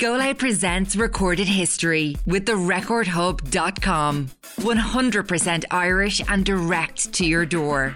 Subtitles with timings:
[0.00, 4.28] Go Loud presents Recorded History with the recordhub.com.
[4.28, 7.94] 100% Irish and direct to your door.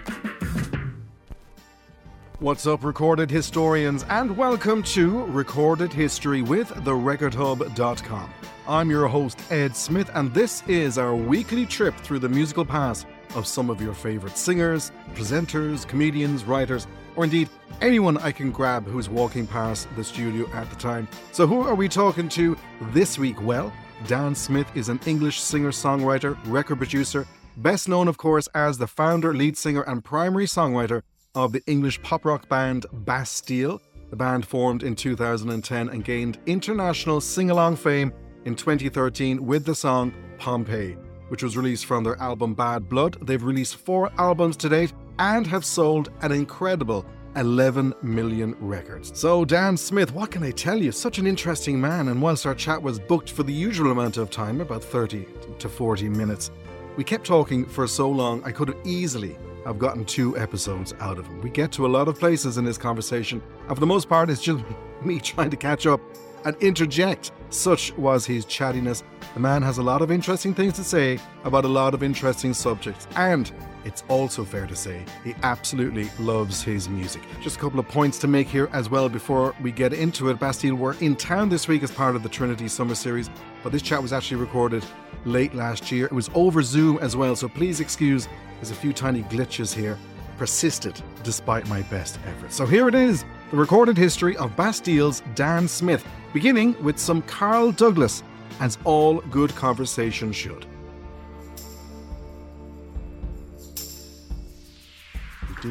[2.37, 8.29] What's up, recorded historians, and welcome to Recorded History with therecordhub.com.
[8.67, 13.07] I'm your host, Ed Smith, and this is our weekly trip through the musical past
[13.33, 17.49] of some of your favourite singers, presenters, comedians, writers, or indeed
[17.81, 21.07] anyone I can grab who's walking past the studio at the time.
[21.31, 22.57] So, who are we talking to
[22.93, 23.41] this week?
[23.41, 23.71] Well,
[24.07, 27.25] Dan Smith is an English singer songwriter, record producer,
[27.57, 31.01] best known, of course, as the founder, lead singer, and primary songwriter
[31.33, 33.81] of the English pop rock band Bastille.
[34.09, 38.13] The band formed in 2010 and gained international sing along fame
[38.45, 40.97] in 2013 with the song Pompeii,
[41.29, 43.17] which was released from their album Bad Blood.
[43.21, 47.05] They've released four albums to date and have sold an incredible
[47.35, 49.11] 11 million records.
[49.19, 50.91] So, Dan Smith, what can I tell you?
[50.91, 54.29] Such an interesting man, and whilst our chat was booked for the usual amount of
[54.29, 55.27] time, about 30
[55.59, 56.51] to 40 minutes,
[56.95, 61.17] we kept talking for so long I could have easily have gotten two episodes out
[61.17, 61.41] of him.
[61.41, 64.29] We get to a lot of places in this conversation, and for the most part,
[64.29, 64.63] it's just
[65.03, 65.99] me trying to catch up
[66.45, 67.31] and interject.
[67.49, 69.03] Such was his chattiness.
[69.33, 72.53] The man has a lot of interesting things to say about a lot of interesting
[72.53, 73.51] subjects, and
[73.85, 77.21] it's also fair to say he absolutely loves his music.
[77.41, 80.39] Just a couple of points to make here as well before we get into it.
[80.39, 83.29] Bastille were in town this week as part of the Trinity Summer Series,
[83.63, 84.83] but this chat was actually recorded
[85.23, 86.07] late last year.
[86.07, 89.97] It was over Zoom as well, so please excuse there's a few tiny glitches here.
[90.37, 92.55] Persisted despite my best efforts.
[92.55, 97.71] So here it is the recorded history of Bastille's Dan Smith, beginning with some Carl
[97.71, 98.21] Douglas,
[98.59, 100.65] as all good conversation should.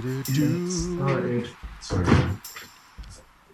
[0.02, 1.46] Sorry.
[1.80, 2.06] Sorry.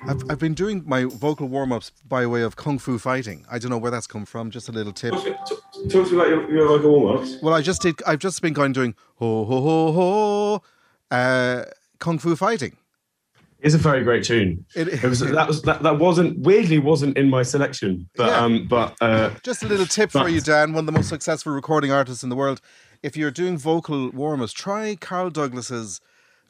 [0.02, 3.44] I've, I've been doing my vocal warm ups by way of kung fu fighting.
[3.50, 4.50] I don't know where that's come from.
[4.50, 5.12] Just a little tip.
[5.12, 5.54] Talk to
[5.88, 7.36] talk to me about your, your local warm-ups.
[7.42, 8.02] Well, I just did.
[8.06, 10.62] I've just been going doing ho ho ho ho,
[11.10, 11.64] uh,
[11.98, 12.76] kung fu fighting.
[13.58, 14.64] It's a very great tune.
[14.74, 18.38] It- It, was that was that, that wasn't weirdly wasn't in my selection, but Yeah.
[18.44, 20.72] um but uh Just a little tip for you, Dan.
[20.72, 22.62] One of the most successful recording artists in the world.
[23.02, 26.00] If you're doing vocal warm ups, try Carl Douglas's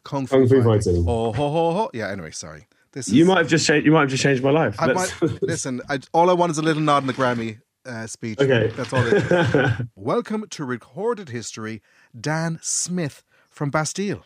[0.04, 0.80] kung fu, Kung Fu fighting.
[0.94, 1.04] Fighting.
[1.04, 1.90] Ho ho ho ho.
[1.94, 2.08] Yeah.
[2.10, 2.66] Anyway, sorry.
[2.92, 4.74] This is, you might have just changed you might have just changed my life.
[4.78, 5.80] I might, listen.
[5.88, 8.40] I, all I want is a little nod in the Grammy uh, speech.
[8.40, 8.72] okay.
[8.76, 9.06] That's all.
[9.06, 9.86] It is.
[9.94, 11.82] Welcome to Recorded History,
[12.20, 14.24] Dan Smith from Bastille.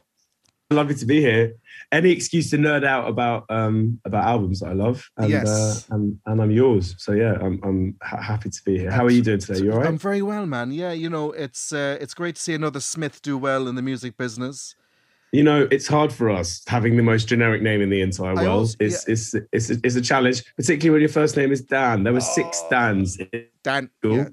[0.71, 1.53] Lovely to be here.
[1.93, 5.47] Any excuse to nerd out about um about albums that I love, and Yes.
[5.47, 6.95] uh, and, and I'm yours.
[6.99, 8.91] So yeah, I'm I'm ha- happy to be here.
[8.91, 9.61] How are you doing today?
[9.63, 10.73] You all I'm very well, man.
[10.73, 13.83] Yeah, you know, it's uh, it's great to see another Smith do well in the
[13.83, 14.75] music business.
[15.35, 18.47] You know, it's hard for us having the most generic name in the entire world.
[18.47, 22.05] also- it's, it's it's it's a challenge, particularly when your first name is Dan.
[22.05, 22.69] There were six Oh.
[22.71, 23.19] Dans.
[23.65, 24.29] Dan, yeah,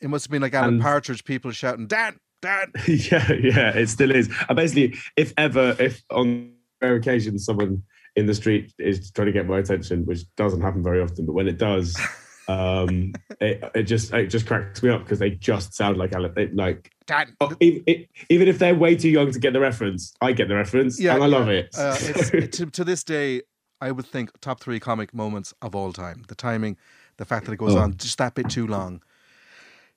[0.00, 2.72] it must have been like Alan And- Partridge, people shouting, Dan, Dan.
[2.88, 4.28] yeah, yeah, it still is.
[4.48, 6.50] I basically, if ever, if on
[6.82, 7.84] rare occasions someone
[8.16, 11.34] in the street is trying to get my attention, which doesn't happen very often, but
[11.34, 11.96] when it does,
[12.48, 16.32] um, it, it just it just cracks me up because they just sound like Alan,
[16.36, 17.34] it- like Dan.
[17.40, 20.48] oh, even, it, even if they're way too young to get the reference, I get
[20.48, 21.74] the reference, Yeah, and I love it.
[21.76, 23.42] Uh, it's, it- to, to this day,
[23.80, 26.24] I would think top three comic moments of all time.
[26.28, 26.76] The timing,
[27.16, 27.78] the fact that it goes Oh.
[27.80, 29.02] on just that bit too long.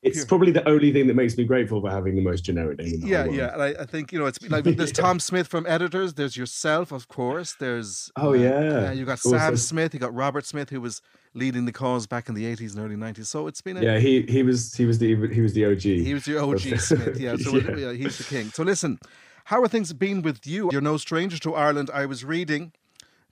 [0.01, 2.93] it's probably the only thing that makes me grateful for having the most generic name.
[3.01, 3.53] In Yeah, yeah.
[3.53, 6.91] And I, I think, you know, it's like there's Tom Smith from Editors, there's yourself,
[6.91, 7.55] of course.
[7.59, 8.91] There's Oh, uh, yeah.
[8.91, 11.01] you got Also- Sam Smith, you got Robert Smith, who was
[11.33, 13.27] leading the cause back in the 80s and early 90s.
[13.27, 15.81] So it's been a Yeah, he he was he was the he was the OG.
[15.81, 17.35] He was your OG Smith, yeah.
[17.39, 17.75] So Yeah.
[17.75, 18.49] yeah, he's the king.
[18.49, 18.99] So listen,
[19.45, 20.69] how are things been with you?
[20.71, 21.89] You're no stranger to Ireland.
[21.93, 22.71] I was reading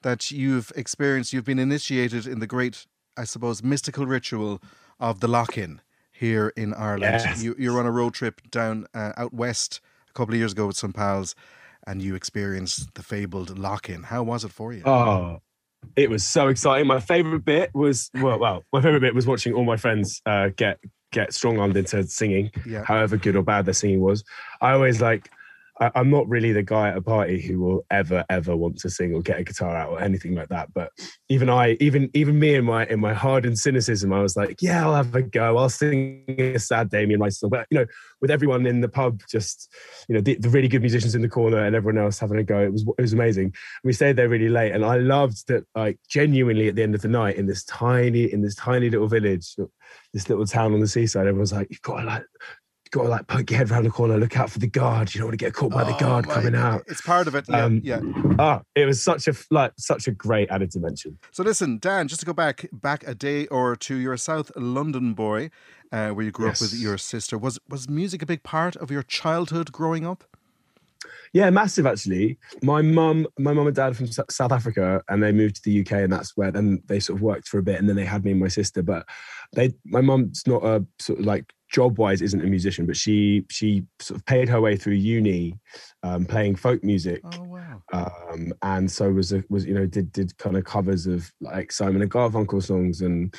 [0.03, 2.85] that you've experienced, you've been initiated in the great,
[3.17, 4.61] I suppose, mystical ritual
[4.99, 5.81] of the lock-in
[6.11, 7.21] here in Ireland.
[7.25, 7.43] Yes.
[7.43, 10.67] You, you're on a road trip down uh, out west a couple of years ago
[10.67, 11.35] with some pals,
[11.85, 14.03] and you experienced the fabled lock-in.
[14.03, 14.83] How was it for you?
[14.85, 15.41] Oh,
[15.95, 16.87] it was so exciting.
[16.87, 20.49] My favorite bit was well, well, my favorite bit was watching all my friends uh,
[20.55, 20.79] get
[21.11, 22.83] get strong armed into singing, yeah.
[22.83, 24.23] however good or bad their singing was.
[24.61, 25.29] I always like.
[25.79, 28.89] I, I'm not really the guy at a party who will ever ever want to
[28.89, 30.73] sing or get a guitar out or anything like that.
[30.73, 30.91] But
[31.29, 34.85] even I, even even me in my in my hardened cynicism, I was like, yeah,
[34.85, 35.57] I'll have a go.
[35.57, 37.49] I'll sing a sad Damien Rice song.
[37.49, 37.85] But you know,
[38.21, 39.73] with everyone in the pub, just
[40.07, 42.43] you know, the, the really good musicians in the corner and everyone else having a
[42.43, 43.53] go, it was it was amazing.
[43.83, 45.65] We stayed there really late, and I loved that.
[45.75, 49.07] Like genuinely, at the end of the night, in this tiny in this tiny little
[49.07, 49.55] village,
[50.13, 52.23] this little town on the seaside, everyone's like, you've got to like
[52.91, 55.13] got to like poke your head around the corner, look out for the guard.
[55.13, 56.73] You don't want to get caught by the Oh guard my coming God.
[56.75, 56.83] out.
[56.87, 57.45] It's part of it.
[57.47, 57.99] Yeah, Um, yeah.
[58.39, 61.17] Ah, it was such a like such a great added dimension.
[61.31, 64.51] So listen, Dan, just to go back back a day or two, you're a South
[64.55, 65.49] London boy,
[65.91, 67.37] uh, where you grew up with your sister.
[67.37, 70.23] Was was music a big part of your childhood growing up?
[71.33, 72.37] Yeah, massive actually.
[72.63, 75.81] My mum, my mum and dad are from South Africa, and they moved to the
[75.81, 78.05] UK, and that's where then they sort of worked for a bit, and then they
[78.05, 78.81] had me and my sister.
[78.81, 79.05] But
[79.53, 83.45] they, my mum's not a sort of like job wise isn't a musician, but she
[83.49, 85.57] she sort of paid her way through uni,
[86.03, 87.21] um, playing folk music.
[87.25, 87.81] Oh wow!
[87.93, 91.71] um, and so was a, was you know did did kind of covers of like
[91.71, 93.33] Simon and Garfunkel songs and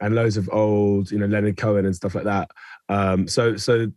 [0.00, 2.50] and loads of old you know Leonard Cohen and stuff like that.
[2.88, 3.88] Um, so so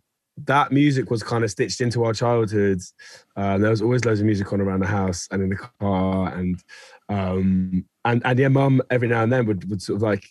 [0.45, 2.93] that music was kind of stitched into our childhoods.
[3.35, 6.33] Uh, there was always loads of music on around the house and in the car
[6.33, 6.63] and
[7.09, 10.25] um, and and yeah, mum every now and then would would sort of like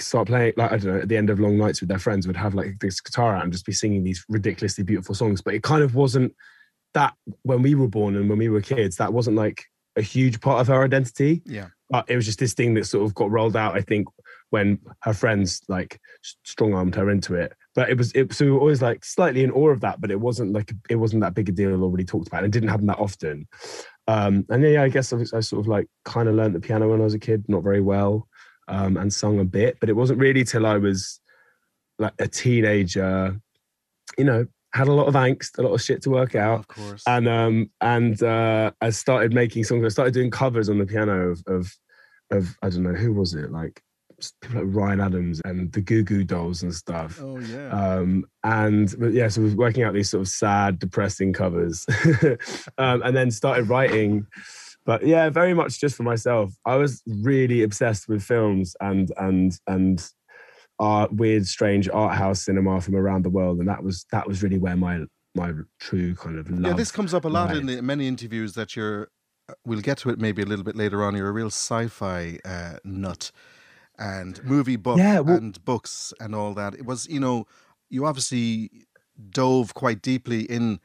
[0.00, 2.26] start playing like I don't know at the end of long nights with their friends
[2.26, 5.40] would have like this guitar out and just be singing these ridiculously beautiful songs.
[5.40, 6.34] But it kind of wasn't
[6.94, 9.64] that when we were born and when we were kids, that wasn't like
[9.96, 11.42] a huge part of her identity.
[11.44, 14.06] Yeah, But it was just this thing that sort of got rolled out, I think,
[14.50, 17.52] when her friends like strong armed her into it.
[17.74, 20.10] But it was it so we were always like slightly in awe of that, but
[20.10, 22.44] it wasn't like it wasn't that big a deal or really talked about.
[22.44, 23.46] And it didn't happen that often.
[24.06, 26.88] Um, and yeah, I guess I, I sort of like kind of learned the piano
[26.88, 28.26] when I was a kid, not very well,
[28.68, 31.20] um, and sung a bit, but it wasn't really till I was
[31.98, 33.40] like a teenager,
[34.16, 36.68] you know, had a lot of angst, a lot of shit to work out of
[36.68, 37.02] course.
[37.06, 39.84] and um and uh I started making songs.
[39.84, 41.74] I started doing covers on the piano of of
[42.30, 43.82] of I don't know who was it like
[44.42, 47.18] people like Ryan Adams and the Goo Goo Dolls and stuff.
[47.20, 47.70] oh yeah.
[47.70, 51.86] Um and but yeah, so I was working out these sort of sad, depressing covers,
[52.78, 54.26] um, and then started writing.
[54.88, 56.46] But yeah, very much just for myself.
[56.64, 59.96] I was really obsessed with films and and and
[60.78, 64.42] art, weird, strange art house cinema from around the world, and that was that was
[64.42, 65.00] really where my
[65.34, 66.62] my true kind of love.
[66.70, 69.10] yeah, this comes up a lot in the, many interviews that you're.
[69.50, 71.14] uh, We'll get to it maybe a little bit later on.
[71.14, 73.30] You're a real sci-fi uh, nut,
[73.98, 76.74] and movie buff Yeah, well- and books and all that.
[76.74, 77.46] It was, you know,
[77.90, 78.70] you obviously
[79.30, 80.80] dove quite deeply in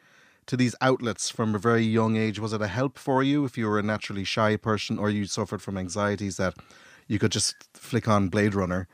[0.47, 2.39] to these outlets from a very young age.
[2.39, 5.25] Was it a help for you if you were a naturally shy person, or you
[5.25, 6.55] suffered from anxieties that
[7.07, 8.87] you could just flick on Blade Runner?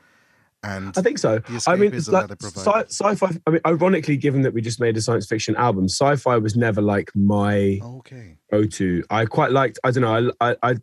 [0.62, 1.40] And I think so.
[1.66, 3.30] I mean, like sci- sci-fi.
[3.46, 6.82] I mean, ironically, given that we just made a science fiction album, sci-fi was never
[6.82, 9.02] like my okay, go-to.
[9.08, 9.78] I quite liked.
[9.84, 10.32] I don't know.
[10.40, 10.74] I, I, I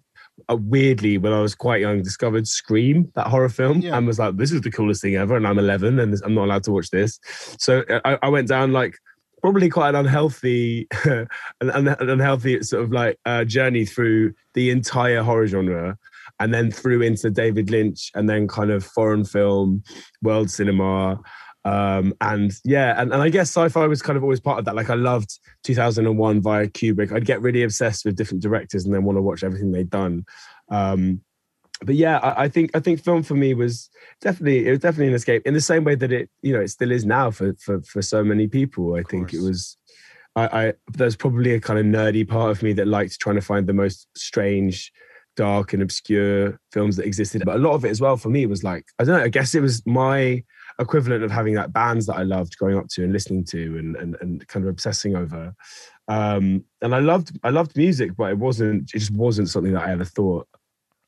[0.50, 3.98] uh, weirdly, when I was quite young, discovered Scream, that horror film, Yeah.
[3.98, 6.46] and was like, "This is the coolest thing ever." And I'm 11, and I'm not
[6.46, 7.20] allowed to watch this.
[7.60, 8.98] So uh, I, I went down like
[9.48, 11.30] probably quite an unhealthy, an,
[11.62, 15.98] an unhealthy sort of like uh, journey through the entire horror genre,
[16.42, 19.84] and then through into David Lynch, and then kind of foreign film,
[20.22, 21.22] world cinema.
[21.64, 24.76] Um, and yeah, and, and I guess sci-fi was kind of always part of that.
[24.76, 27.14] Like I loved 2001 via Kubrick.
[27.14, 30.26] I'd get really obsessed with different directors and then want to watch everything they'd done.
[30.68, 31.22] Um,
[31.82, 33.90] but yeah, I, I think I think film for me was
[34.22, 36.70] definitely it was definitely an escape in the same way that it you know it
[36.70, 38.96] still is now for for for so many people.
[38.96, 39.78] I think it was.
[40.36, 43.42] I, I there's probably a kind of nerdy part of me that liked trying to
[43.42, 44.92] find the most strange,
[45.36, 47.44] dark and obscure films that existed.
[47.46, 49.24] But a lot of it as well for me was like I don't know.
[49.24, 50.44] I guess it was my
[50.80, 53.96] equivalent of having that bands that I loved growing up to and listening to and
[53.96, 55.54] and, and kind of obsessing over.
[56.08, 59.88] Um, and I loved I loved music, but it wasn't it just wasn't something that
[59.88, 60.48] I ever thought,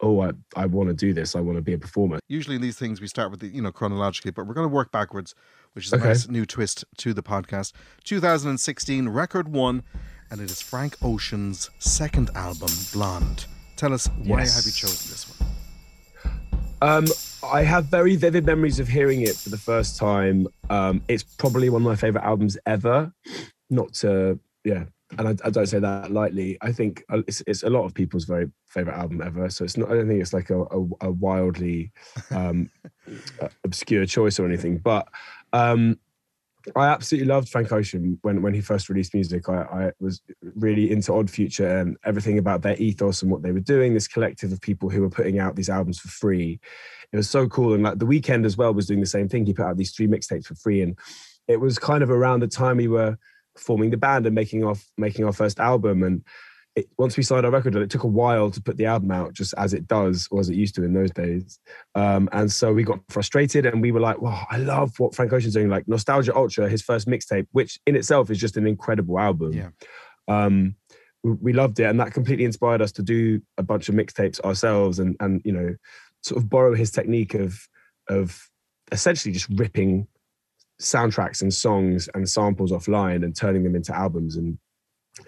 [0.01, 1.35] oh, I, I want to do this.
[1.35, 2.19] I want to be a performer.
[2.27, 4.73] usually in these things we start with the you know chronologically but we're going to
[4.73, 5.35] work backwards
[5.73, 6.07] which is a Okay.
[6.07, 9.83] nice new twist to the podcast 2016 record one
[10.31, 14.55] and it is frank ocean's second album blonde tell us why Yes.
[14.55, 15.49] have you chosen this one
[16.81, 17.05] Um,
[17.43, 20.47] I have very vivid memories of hearing it for the first time.
[20.69, 23.11] Um, it's probably one of my favorite albums ever.
[23.69, 24.85] Not to, yeah,
[25.17, 26.57] and I, I don't say that lightly.
[26.61, 29.49] I think uh, it's, it's a lot of people's very favorite album ever.
[29.49, 29.89] So it's not.
[29.91, 31.91] I don't think it's like a, a, a wildly
[32.31, 32.69] um,
[33.41, 34.77] uh, obscure choice or anything.
[34.77, 35.07] But
[35.51, 35.97] um,
[36.75, 39.49] I absolutely loved Frank Ocean when when he first released music.
[39.49, 40.21] I, I was
[40.55, 43.93] really into Odd Future and everything about their ethos and what they were doing.
[43.93, 46.59] This collective of people who were putting out these albums for free.
[47.11, 47.73] It was so cool.
[47.73, 49.45] And like the Weeknd as well was doing the same thing.
[49.45, 50.95] He put out these three mixtapes for free, and
[51.47, 53.17] it was kind of around the time we were
[53.59, 56.03] forming the band and making our making our first album.
[56.03, 56.23] And
[56.75, 59.33] it, once we signed our record, it took a while to put the album out,
[59.33, 61.59] just as it does or as it used to in those days.
[61.95, 65.33] Um, and so we got frustrated, and we were like, "Wow, I love what Frank
[65.33, 69.19] Ocean's doing!" Like Nostalgia Ultra, his first mixtape, which in itself is just an incredible
[69.19, 69.53] album.
[69.53, 69.69] Yeah.
[70.27, 70.75] Um,
[71.23, 74.39] we, we loved it, and that completely inspired us to do a bunch of mixtapes
[74.41, 75.75] ourselves, and and you know,
[76.21, 77.67] sort of borrow his technique of
[78.07, 78.49] of
[78.91, 80.07] essentially just ripping
[80.81, 84.35] soundtracks and songs and samples offline and turning them into albums.
[84.35, 84.57] And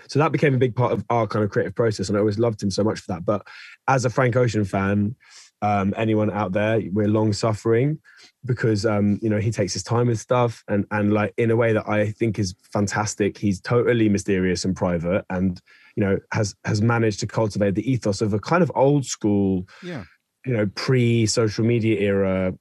[0.07, 2.39] so that became a big part of our kind of creative process and i always
[2.39, 3.25] loved him so much for that.
[3.25, 3.45] But
[3.87, 5.15] as a frank ocean fan
[5.61, 7.99] um, anyone out there we're long suffering
[8.45, 11.55] because um, you know he takes his time with stuff and and like in a
[11.55, 15.61] way that i think is fantastic he's totally mysterious and private and
[15.95, 19.67] you know has has managed to cultivate the ethos of a kind of old school
[19.83, 20.03] yeah.
[20.45, 22.53] you know pre social media era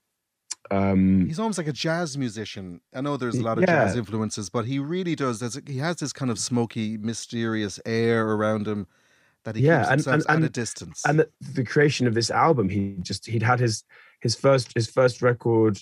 [0.70, 2.80] um he's almost like a jazz musician.
[2.94, 3.84] I know there's a lot of yeah.
[3.86, 8.26] jazz influences but he really does there's he has this kind of smoky mysterious air
[8.28, 8.86] around him
[9.44, 11.02] that he Yeah, keeps and- himself and- and- at a distance.
[11.06, 13.84] and the, the creation of this album he just he'd had his
[14.20, 15.78] his first his first record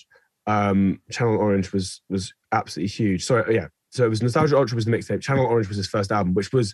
[0.47, 3.23] um channel orange was was absolutely huge.
[3.25, 6.11] So yeah so it was nostalgia ultra was the mixtape channel orange was his first
[6.11, 6.73] album which was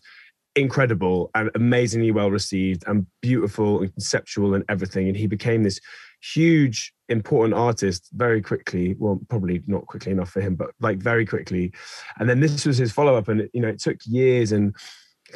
[0.56, 5.08] incredible and amazingly well received and beautiful and conceptual and everything.
[5.08, 5.80] And he became this
[6.22, 8.96] huge important artist very quickly.
[8.98, 11.74] Well probably not quickly enough for him but like very quickly.
[12.20, 14.76] And then this was his follow-up and you know it took years and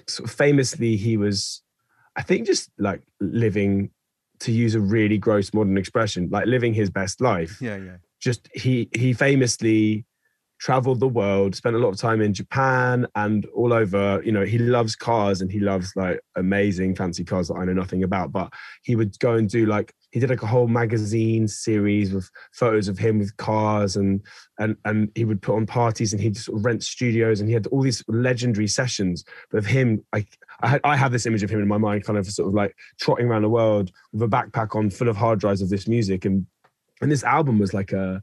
[0.07, 1.63] sort of famously he was
[2.15, 3.89] i think just like living
[4.39, 7.61] to use a really gross modern expression like living his best life.
[7.61, 7.97] Yeah yeah.
[8.19, 10.05] Just he he famously
[10.59, 14.45] traveled the world spent a lot of time in japan and all over you know
[14.45, 18.31] he loves cars and he loves like amazing fancy cars that i know nothing about
[18.31, 18.51] but
[18.83, 22.87] he would go and do like he did like a whole magazine series with photos
[22.87, 24.21] of him with cars and
[24.57, 27.53] and and he would put on parties and he'd sort of rent studios and he
[27.53, 29.23] had all these legendary sessions
[29.53, 30.03] of him.
[30.13, 30.25] I,
[30.63, 32.75] had, I have this image of him in my mind kind of sort of like
[32.99, 36.25] trotting around the world with a backpack on full of hard drives of this music
[36.25, 36.45] and
[37.01, 38.21] and this album was like a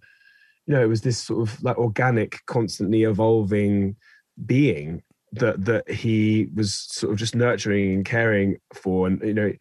[0.67, 3.97] you know it was this sort of like organic constantly evolving
[4.45, 9.07] being that that he was sort of just nurturing and caring for.
[9.07, 9.53] And you know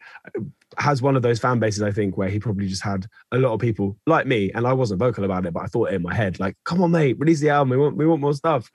[0.78, 3.52] has one of those fan bases i think where he probably just had a lot
[3.52, 6.02] of people like me and i wasn't vocal about it but i thought it in
[6.02, 7.70] my head like come on mate release the album.
[7.70, 8.68] We want we want more stuff.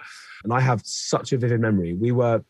[0.43, 1.93] And i have such a vivid memory.
[1.93, 2.43] We were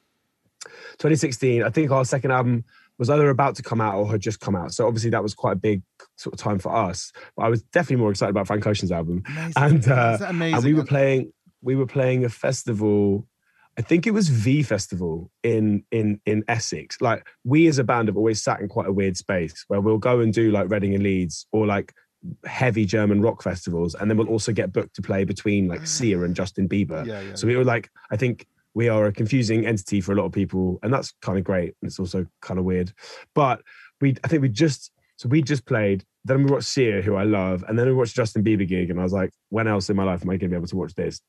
[1.00, 2.64] 2016 i think our second album
[2.98, 4.74] was either about to come out or had just come out.
[4.74, 5.82] So obviously that was quite a big
[6.18, 7.12] sort of time for us.
[7.36, 9.24] But i was definitely more excited about frank ocean's album.
[9.28, 9.54] Amazing.
[9.58, 13.28] and uh, amazing and we were playing we were playing a festival
[13.78, 17.00] i think it was v festival in in in essex.
[17.02, 19.98] Like we as a band have always sat in quite a weird space where we'll
[19.98, 21.94] go and do like reading and leeds or like
[22.46, 26.22] heavy german rock festivals and then we'll also get booked to play between like sia
[26.22, 27.04] and justin bieber.
[27.04, 30.16] Yeah yeah so we were like i think we are a confusing entity for a
[30.16, 32.92] lot of people and that's kind of great and it's also kind of weird
[33.36, 33.62] but
[34.00, 37.24] we i think we just so we just played then we watched sia who i
[37.24, 39.96] love and then we watched justin bieber gig and i was like when else in
[39.96, 41.22] my life am i going to be able to watch this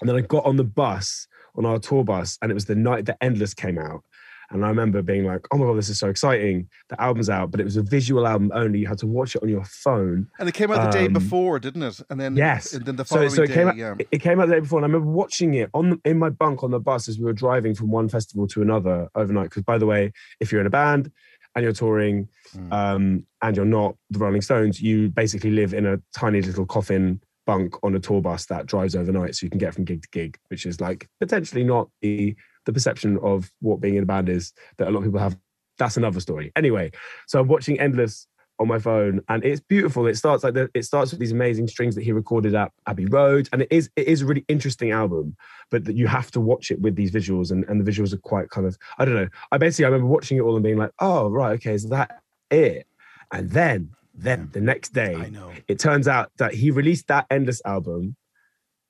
[0.00, 1.26] and then I got on the bus,
[1.56, 4.04] on our tour bus, and it was the night that Endless came out.
[4.50, 6.68] And I remember being like, oh my God, this is so exciting.
[6.88, 8.78] The album's out, but it was a visual album only.
[8.78, 10.28] You had to watch it on your phone.
[10.38, 12.72] and it came out the day um, before didn't it and then Yes.
[12.72, 14.54] and then the following so it day came out, yeah it- it came out the
[14.54, 14.78] day before.
[14.78, 17.24] And I remember watching it on the, in my bunk on the bus as we
[17.24, 19.50] were driving from one festival to another overnight.
[19.50, 21.10] Because by the way, if you're in a band
[21.54, 22.72] and you're touring Mm.
[22.72, 27.20] um, and you're not the Rolling Stones, you basically live in a tiny little coffin
[27.44, 30.08] bunk on a tour bus that drives overnight so you can get from gig to
[30.12, 34.28] gig, which is like potentially not the the perception of what being in a band
[34.28, 35.36] is that a lot of people have.
[35.78, 36.52] That's another story.
[36.56, 36.90] Anyway,
[37.26, 38.26] so I'm watching Endless
[38.58, 40.06] on my phone and it's beautiful.
[40.06, 43.06] It starts like the, it starts with these amazing strings that he recorded at Abbey
[43.06, 43.48] Road.
[43.52, 45.36] And it is it is a really interesting album,
[45.70, 48.18] but that you have to watch it with these visuals and, and the visuals are
[48.18, 49.28] quite kind of I don't know.
[49.52, 52.22] I basically I remember watching it all and being like, oh right, okay, is that
[52.50, 52.86] it?
[53.32, 57.26] And then then the next day I know it turns out that he released that
[57.30, 58.16] endless album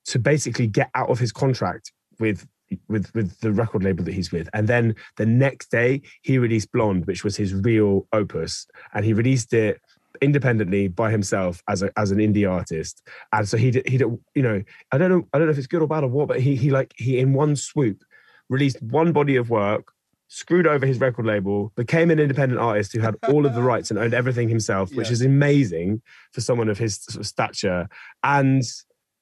[0.05, 2.47] to basically get out of his contract with
[2.87, 4.49] with with the record label that he's with.
[4.53, 8.67] And then the next day he released blonde which was his real opus.
[8.93, 9.81] And he released it
[10.21, 13.07] independently by himself as a as an indie artist.
[13.33, 15.57] And so he did he did you know i don't know i don't know if
[15.57, 18.03] it's good or bad or what but he he like he in one swoop
[18.49, 19.91] released one body of work
[20.29, 23.89] screwed over his record label became an independent artist who had all of the rights
[23.89, 26.01] and owned everything himself which is amazing
[26.33, 27.87] for someone of his sort of stature.
[28.23, 28.63] And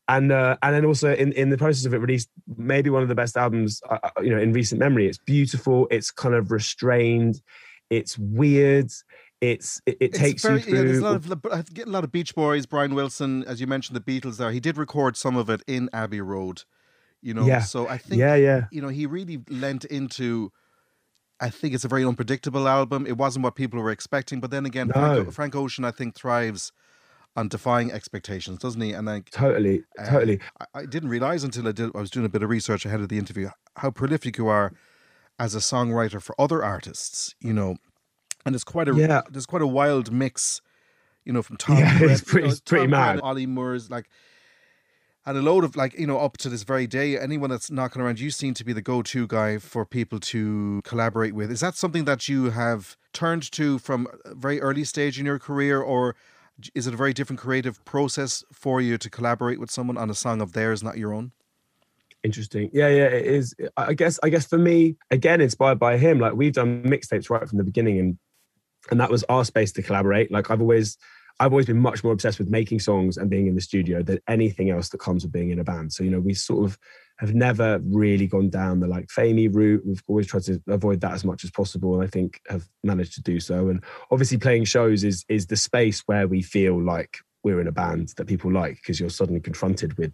[0.08, 3.10] and uh, and then also in, in the process of it released maybe one of
[3.10, 6.52] the best albums uh, uh, you know in recent memory it's beautiful it's kind of
[6.52, 7.42] restrained
[7.90, 8.92] it's weird
[9.42, 11.88] it's it, it It's takes very, you through Yeah, there's a lot of I get
[11.88, 14.38] a lot of Beach Boys, Brian Wilson, as you mentioned, the Beatles.
[14.38, 16.64] There, he did record some of it in Abbey Road.
[17.22, 17.60] You know, Yeah.
[17.60, 20.52] so I think yeah yeah you know he really lent into.
[21.40, 23.06] I think it's a very unpredictable album.
[23.06, 26.72] It wasn't what people were expecting, but then again, Frank, Frank Ocean, I think, thrives
[27.36, 28.94] on defying expectations, doesn't he?
[28.94, 31.92] And I, totally Uh, totally I, I didn't realize until I did.
[31.96, 34.72] I was doing a bit of research ahead of the interview how prolific you are
[35.38, 37.36] as a songwriter for other artists.
[37.42, 37.76] You know,
[38.46, 39.22] and it's quite a Yeah.
[39.30, 40.62] there's quite a wild mix.
[41.26, 41.78] You know, from Tom.
[41.78, 43.20] Yeah, Grennan- it's pretty- you know, it's pretty mad.
[43.24, 44.08] Olly Murs like.
[45.28, 48.00] And a load of like, you know, up to this very day, anyone that's knocking
[48.00, 51.50] around, you seem to be the go to guy for people to collaborate with.
[51.50, 55.40] Is that something that you have turned to from a very early stage in your
[55.40, 56.16] career, or
[56.74, 60.16] is it a very different creative process for you to collaborate with someone on a
[60.16, 61.32] song of theirs, not your own?
[62.24, 62.70] Interesting.
[62.74, 63.54] Yeah, yeah, it is.
[63.78, 67.48] I guess, I guess for me, again, inspired by him, like we've done mixtapes right
[67.48, 68.18] from the beginning and
[68.92, 70.32] and that was our space to collaborate.
[70.32, 70.98] Like I've always
[71.40, 74.20] I've always been much more obsessed with making songs and being in the studio than
[74.28, 75.92] anything else that comes with being in a band.
[75.92, 76.78] So, you know, we sort of
[77.20, 79.84] have never really gone down the like famey route.
[79.86, 81.94] We've always tried to avoid that as much as possible.
[81.94, 83.70] And I think have managed to do so.
[83.70, 87.72] And obviously playing shows is is the space where we feel like we're in a
[87.72, 90.12] band that people like because you're suddenly confronted with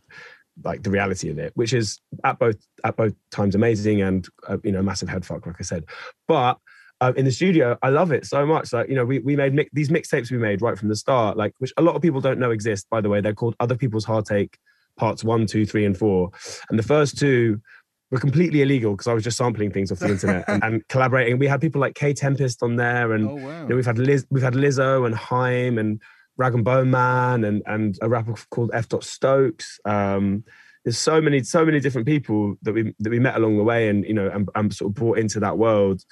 [0.64, 4.58] like the reality of it, which is at both at both times amazing and uh,
[4.64, 5.86] you know massive head fuck, like I said.
[6.28, 6.58] But
[7.00, 8.72] uh, in the studio, I love it so much.
[8.74, 11.36] Like you know, we we made mi- these mixtapes we made right from the start,
[11.36, 12.88] like which a lot of people don't know exist.
[12.92, 14.56] By the way, they're called Other People's Heartache
[14.98, 16.32] Parts One, Two, Three, and Four.
[16.70, 17.62] And the first two
[18.10, 21.40] were completely illegal because I was just sampling things off the internet and, and, collaborating.
[21.40, 23.62] We had people like Kae Tempest on there, and oh, wow.
[23.62, 26.02] you know, we've had Liz, we've had Lizzo and Haim and
[26.38, 28.90] Rag and Bone Man and and a rapper called F.
[28.90, 29.80] Dot Stokes.
[29.86, 30.44] Um,
[30.84, 33.88] there's so many so many different people that we that we met along the way
[33.88, 36.04] and you know and, and sort of brought into that world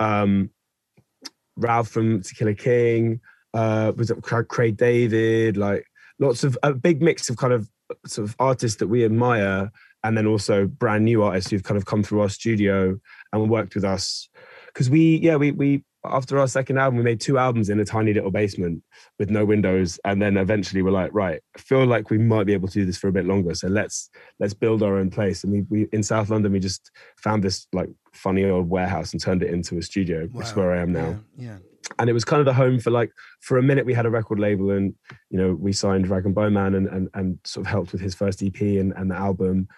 [0.00, 0.50] um,
[1.56, 3.20] Ralph from To Kill a King,
[3.54, 5.86] uh, was it Craig David, like
[6.18, 7.68] lots of a big mix of kind of
[8.06, 9.70] sort of artists that we admire,
[10.04, 12.98] and then also brand new artists who've kind of come through our studio
[13.32, 14.28] and worked with us.
[14.66, 17.84] Because we, yeah, we we after our second album, we made two albums in a
[17.84, 18.82] tiny little basement
[19.18, 22.52] with no windows, and then eventually we're like, right, I feel like we might be
[22.52, 23.54] able to do this for a bit longer.
[23.54, 24.10] So let's
[24.40, 25.44] let's build our own place.
[25.44, 29.22] And we, we in South London, we just found this like funny old warehouse and
[29.22, 30.28] turned it into a studio, wow.
[30.32, 31.18] which is where I am now.
[31.36, 31.58] Yeah, yeah.
[31.98, 34.10] And it was kind of the home for like for a minute we had a
[34.10, 34.92] record label and
[35.30, 38.00] you know we signed Rag and Bone Man and, and and sort of helped with
[38.00, 39.68] his first EP and, and the album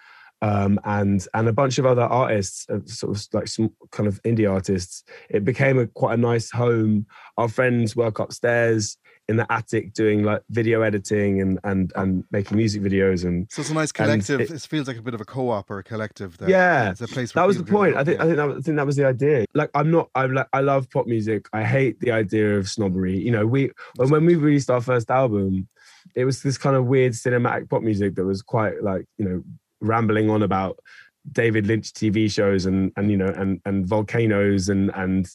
[0.41, 4.21] um, and and a bunch of other artists, uh, sort of like some kind of
[4.23, 5.03] indie artists.
[5.29, 7.05] It became a quite a nice home.
[7.37, 8.97] Our friends work upstairs
[9.29, 13.61] in the attic doing like video editing and and and making music videos and so
[13.61, 14.41] it's a nice collective.
[14.41, 16.37] It, it, feels like a bit of a co-op or a collective.
[16.39, 16.49] There.
[16.49, 17.33] Yeah, it's a place.
[17.33, 17.95] that was the point.
[17.95, 19.45] I think I think that, I think that was the idea.
[19.53, 20.09] Like I'm not.
[20.15, 21.47] I'm like I love pop music.
[21.53, 23.19] I hate the idea of snobbery.
[23.19, 25.67] You know, we when, when we released our first album,
[26.15, 29.43] it was this kind of weird cinematic pop music that was quite like you know
[29.81, 30.79] rambling on about
[31.31, 35.27] David Lynch TV shows and and you know and and volcanoes and and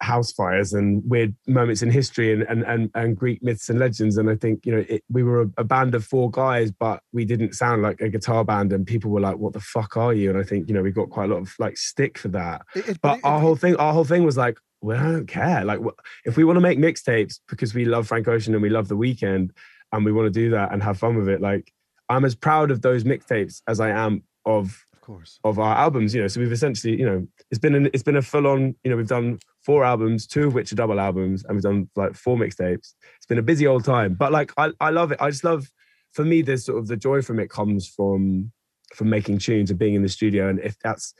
[0.00, 4.18] house fires and weird moments in history and and and, and Greek myths and legends.
[4.18, 7.00] And I think you know it, we were a, a, band of four guys, but
[7.12, 10.12] we didn't sound like a guitar band, and people were like, "What the fuck are
[10.12, 12.28] you?" And I think you know we got quite a lot of like stick for
[12.28, 12.62] that.
[12.74, 15.64] It, it, but our whole thing, our whole thing was like, well, I don't care.
[15.64, 15.80] Like
[16.26, 18.96] if we want to make mixtapes because we love Frank Ocean and we love The
[18.96, 19.50] Weeknd
[19.92, 21.72] and we want to do that and have fun with it, like
[22.08, 26.14] I'm as proud of those mixtapes as I am of of course of our albums.
[26.14, 28.74] You know, so we've essentially, you know, it's been an, it's been a full on.
[28.84, 31.88] You know, we've done four albums, two of which are double albums, and we've done
[31.96, 32.94] like four mixtapes.
[33.16, 35.20] It's been a busy old time, but like I I love it.
[35.20, 35.70] I just love.
[36.12, 38.52] For me, there's sort of the joy from it comes from
[38.94, 41.14] from making tunes and being in the studio, and if that's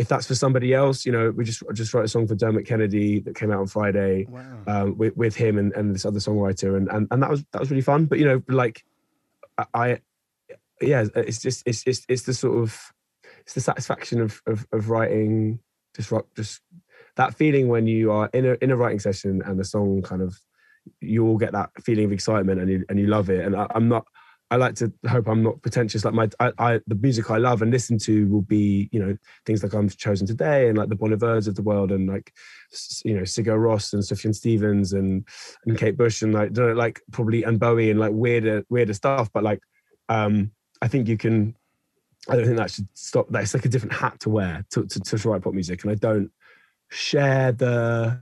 [0.00, 2.66] if that's for somebody else, you know, we just just wrote a song for Dermot
[2.66, 4.62] Kennedy that came out on Friday wow.
[4.66, 7.60] um, with, with him and, and this other songwriter, and, and and that was that
[7.60, 8.06] was really fun.
[8.06, 8.82] But you know, like
[9.74, 10.00] I
[10.80, 12.78] yeah, it's just it's it's it's the sort of
[13.40, 15.58] it's the satisfaction of of, of writing
[15.96, 16.60] just just
[17.16, 20.22] that feeling when you are in a in a writing session and the song kind
[20.22, 20.38] of
[21.00, 23.44] you all get that feeling of excitement and you and you love it.
[23.44, 24.06] And I, am not.
[24.52, 26.04] I like to hope I'm not pretentious.
[26.04, 29.16] Like my, I, I, the music I love and listen to will be, you know,
[29.46, 32.32] things like I'm chosen today and like the Bon Ivers of the world and like,
[33.04, 35.24] you know, Sigur Rós and Sufjan Stevens and
[35.66, 39.30] and Kate Bush and like, like probably and Bowie and like weirder weirder stuff.
[39.32, 39.60] But like,
[40.08, 40.50] um,
[40.82, 41.54] I think you can.
[42.28, 43.28] I don't think that should stop.
[43.30, 45.94] That's like a different hat to wear to, to, to write pop music, and I
[45.94, 46.30] don't
[46.90, 48.20] share the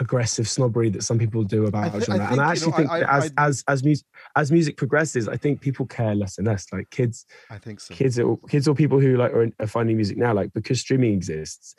[0.00, 2.90] aggressive snobbery that some people do about th- I and I actually you know, think
[2.90, 4.06] I, as I, as as music
[4.36, 6.66] as music progresses, I think people care less and less.
[6.72, 7.94] Like kids, I think so.
[7.94, 11.14] Kids, or kids or people who like are, are, finding music now, like because streaming
[11.14, 11.74] exists.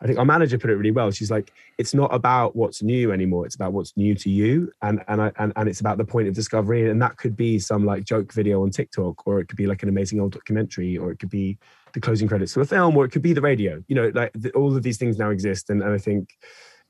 [0.00, 1.10] I think our manager put it really well.
[1.10, 3.46] She's like, it's not about what's new anymore.
[3.46, 6.28] It's about what's new to you, and and I, and and it's about the point
[6.28, 6.88] of discovery.
[6.88, 9.82] And that could be some like joke video on TikTok, or it could be like
[9.82, 11.58] an amazing old documentary, or it could be
[11.92, 13.82] the closing credits to a film, or it could be the radio.
[13.88, 16.28] You know, like the, all of these things now exist, and, and I think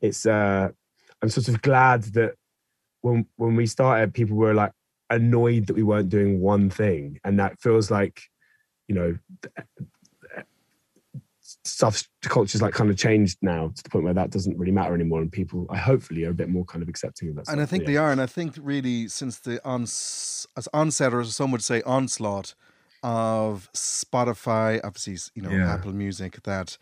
[0.00, 0.70] it's uh
[1.22, 2.34] I'm sort of glad that
[3.00, 4.72] when when we started, people were like
[5.10, 8.22] annoyed that we weren't doing one thing, and that feels like,
[8.88, 9.18] you know,
[11.62, 14.94] stuff culture's like kind of changed now to the point where that doesn't really matter
[14.94, 17.60] anymore and people i hopefully are a bit more kind of accepting of that and
[17.60, 17.88] i think yeah.
[17.88, 21.82] they are and i think really since the ons as onset or some would say
[21.82, 22.54] onslaught
[23.02, 25.72] of spotify obviously you know Yeah.
[25.72, 26.78] apple music that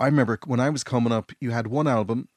[0.00, 2.28] i remember when i was coming up you had one album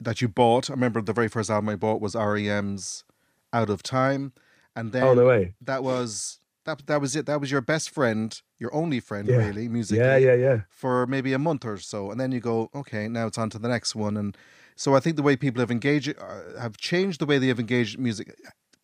[0.00, 3.04] that you bought i remember the very first album i bought was rem's
[3.52, 4.32] out of time
[4.74, 7.88] and then oh no way that was that that was it that was your best
[7.90, 9.36] friend your only friend Yeah.
[9.36, 12.70] really musically yeah yeah yeah for maybe a month or so, and then you go,
[12.74, 14.16] okay, now it's on to the next one.
[14.16, 14.36] And
[14.76, 17.58] so I think the way people have engaged, uh, have changed the way they have
[17.58, 18.34] engaged music,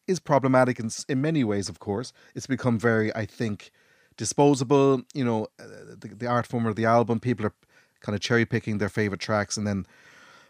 [0.07, 1.69] is problematic in in many ways.
[1.69, 3.71] Of course, it's become very, I think,
[4.17, 5.03] disposable.
[5.15, 7.55] You know, uh, the, the art form of the album, people are
[8.01, 9.87] kind of cherry picking their favorite tracks, and then.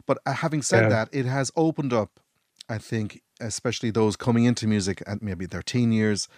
[0.06, 0.88] But uh, having said Yeah.
[0.88, 2.18] that, it has opened up,
[2.68, 6.28] I think, especially those coming into music at maybe their teen years,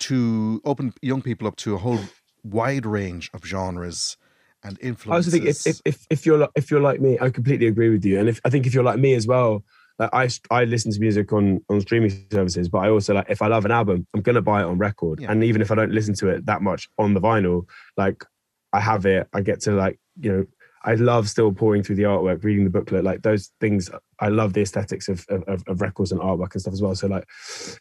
[0.00, 2.00] to open young people up to a whole
[2.42, 4.16] wide range of genres
[4.62, 5.34] and influences.
[5.34, 7.66] I also think if, if if if you're li- if you're like me, I completely
[7.66, 8.18] agree with you.
[8.18, 9.64] And if I think if you're like me as well,
[9.98, 13.42] like I I listen to music on on streaming services, but I also like if
[13.42, 15.20] I love an album, I'm gonna buy it on record.
[15.20, 15.30] Yeah.
[15.30, 18.24] And even if I don't listen to it that much on the vinyl, like
[18.72, 20.46] I have it, I get to like you know.
[20.86, 23.88] I love still pouring through the artwork, reading the booklet, like those things.
[24.20, 26.94] I love the aesthetics of of, of records and artwork and stuff as well.
[26.94, 27.26] So, like,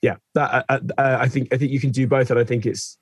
[0.01, 2.65] yeah, that I, I, I think I think you can do both, and I think
[2.65, 2.97] it's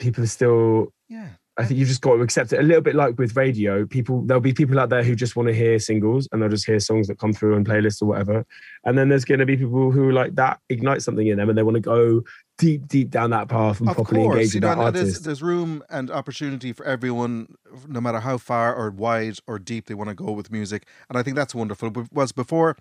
[0.00, 2.60] people are still yeah, I think you've just got to accept it.
[2.60, 5.48] A little bit like with radio, people there'll be people out there who just want
[5.48, 8.46] to hear singles and they'll just hear songs that come through on playlists or whatever.
[8.84, 11.58] And then there's going to be people who like that ignite something in them and
[11.58, 12.22] they want to go
[12.56, 14.96] deep, deep down that path and of properly course, engage you with know, that and
[14.96, 15.24] there's, artist.
[15.24, 17.54] there's room and opportunity for everyone,
[17.86, 21.18] no matter how far or wide or deep they want to go with music, and
[21.18, 21.90] I think that's wonderful.
[21.90, 22.76] But was before,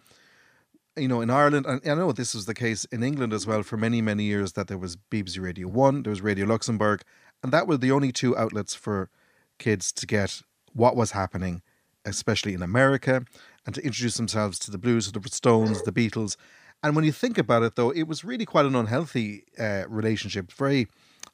[0.96, 3.64] you know, in Ireland, and I know this was the case in England as well
[3.64, 4.54] for many, many years.
[4.54, 7.02] That there was BBC Radio One, there was Radio Luxembourg,
[7.44, 9.10] and that were the only two outlets for
[9.58, 10.42] kids to get
[10.74, 11.62] what was happening,
[12.06, 13.24] especially in America,
[13.66, 16.36] and to introduce themselves to the blues, the Stones, the Beatles.
[16.84, 20.52] And when you think about it, though, it was really quite an unhealthy uh, relationship.
[20.52, 20.88] Very,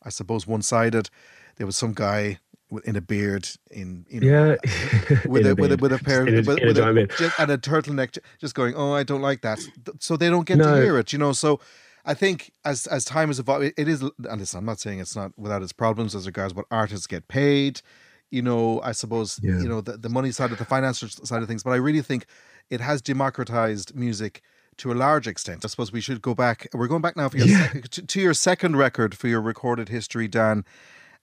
[0.04, 1.10] I suppose, one-sided.
[1.56, 2.40] There was some guy
[2.84, 4.58] in a beard, in you know,
[5.08, 5.20] yeah.
[5.26, 7.50] with In a, with a with a pair a- with, a with a, just, and
[7.50, 9.60] a turtleneck, just going, oh, I don't like that.
[10.00, 10.76] So they don't get No.
[10.76, 11.32] to hear it, you know.
[11.32, 11.62] So
[12.08, 14.02] I think as as time has evolved, it- is.
[14.02, 17.28] And listen, I'm not saying it's not without its problems as regards what artists get
[17.28, 17.82] paid.
[18.32, 19.60] You know, I suppose Yeah.
[19.62, 22.02] you know the, the money side of the financial side of things, but I really
[22.02, 22.26] think
[22.70, 24.42] it has democratized music
[24.78, 25.64] to a large extent.
[25.66, 26.68] I suppose we should go back.
[26.74, 27.72] We're going back now for your Yeah.
[27.72, 30.66] sec- to, to your second record for your recorded history, Dan.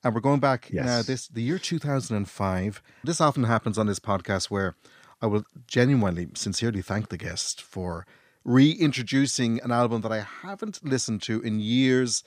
[0.03, 2.81] And we're going back now this the year 2005.
[3.03, 4.75] This often happens on this podcast where
[5.21, 8.05] I will genuinely, sincerely thank the guest for
[8.45, 12.23] reintroducing an album that I haven't listened to in years.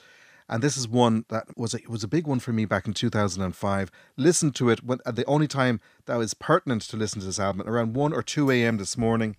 [0.51, 2.87] And this is one that was a, it was a big one for me back
[2.87, 3.91] in 2005.
[4.17, 7.39] Listened to it when, at the only time that was pertinent to listen to this
[7.39, 8.79] album around 1 or 2 a.m.
[8.79, 9.37] this morning.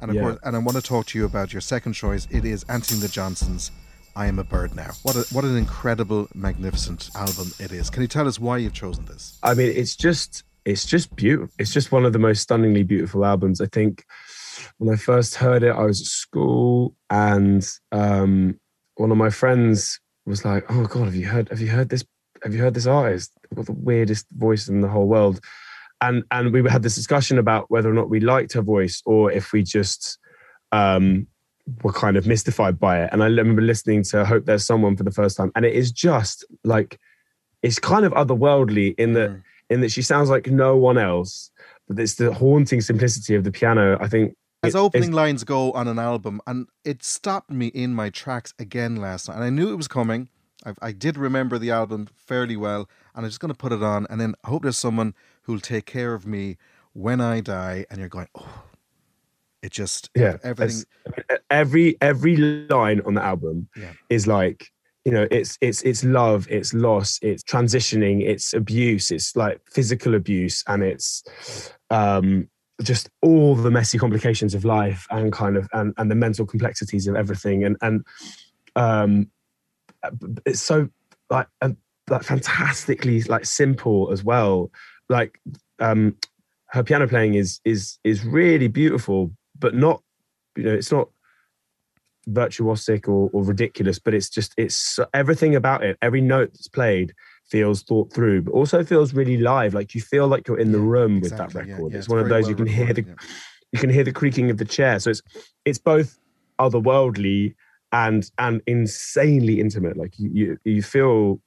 [0.00, 0.22] And of Yeah.
[0.22, 2.26] course, and I want to talk to you about your second choice.
[2.30, 3.70] It is Antony the Johnson's
[4.16, 4.90] I Am a Bird Now.
[5.04, 7.88] What a, what an incredible, magnificent album it is.
[7.90, 9.38] Can you tell us why you've chosen this?
[9.42, 11.54] I mean, it's just it's just beautiful.
[11.58, 13.60] It's just one of the most stunningly beautiful albums.
[13.60, 14.04] I think
[14.80, 18.58] when I first heard it, I was at school, and um,
[18.96, 21.50] one of my friends was like, "Oh God, have you heard?
[21.50, 22.02] Have you heard this?
[22.42, 23.30] Have you heard this artist?
[23.54, 25.38] Got the weirdest voice in the whole world."
[26.00, 29.30] And and we had this discussion about whether or not we liked her voice or
[29.30, 30.18] if we just
[30.72, 31.26] um,
[31.82, 33.10] were kind of mystified by it.
[33.12, 35.92] And I remember listening to "Hope There's Someone" for the first time, and it is
[35.92, 36.98] just like
[37.62, 39.42] it's kind of otherworldly in that Mm.
[39.68, 41.50] in that she sounds like no one else.
[41.86, 43.98] But it's the haunting simplicity of the piano.
[44.00, 47.94] I think As it- opening lines go on an album, and it stopped me in
[47.94, 49.36] my tracks again last night.
[49.36, 50.28] And I knew it was coming.
[50.66, 53.82] I, I did remember the album fairly well, and I'm just going to put it
[53.82, 54.06] on.
[54.10, 56.58] And then I hope there's someone who'll take care of me
[56.92, 57.86] when I die.
[57.90, 58.64] And you're going, oh,
[59.62, 60.84] it just yeah, everything.
[61.50, 63.92] every every line on the album Yeah.
[64.08, 64.70] is like
[65.04, 70.14] you know it's it's it's love, it's loss, it's transitioning, it's abuse, it's like physical
[70.14, 71.22] abuse, and it's
[71.90, 72.48] um
[72.82, 77.06] just all the messy complications of life and kind of and and the mental complexities
[77.06, 77.64] of everything.
[77.64, 78.04] And and
[78.76, 79.30] um
[80.46, 80.88] it's so
[81.28, 81.76] like um,
[82.08, 84.70] like fantastically like simple as well.
[85.08, 85.40] Like
[85.78, 86.16] um
[86.70, 90.02] her piano playing is is is really beautiful but not
[90.56, 91.08] you know it's not
[92.28, 97.12] virtuosic or, or ridiculous but it's just it's everything about it every note that's played
[97.50, 100.78] feels thought through but also feels really live like you feel like you're in the
[100.78, 103.02] room exactly, with that record yeah, it's, one of those you well can hear the
[103.02, 103.26] recorded,
[103.72, 105.22] you can hear the creaking of the chair so it's
[105.64, 106.18] it's both
[106.58, 107.54] otherworldly
[107.92, 111.40] and and insanely intimate like you you, you feel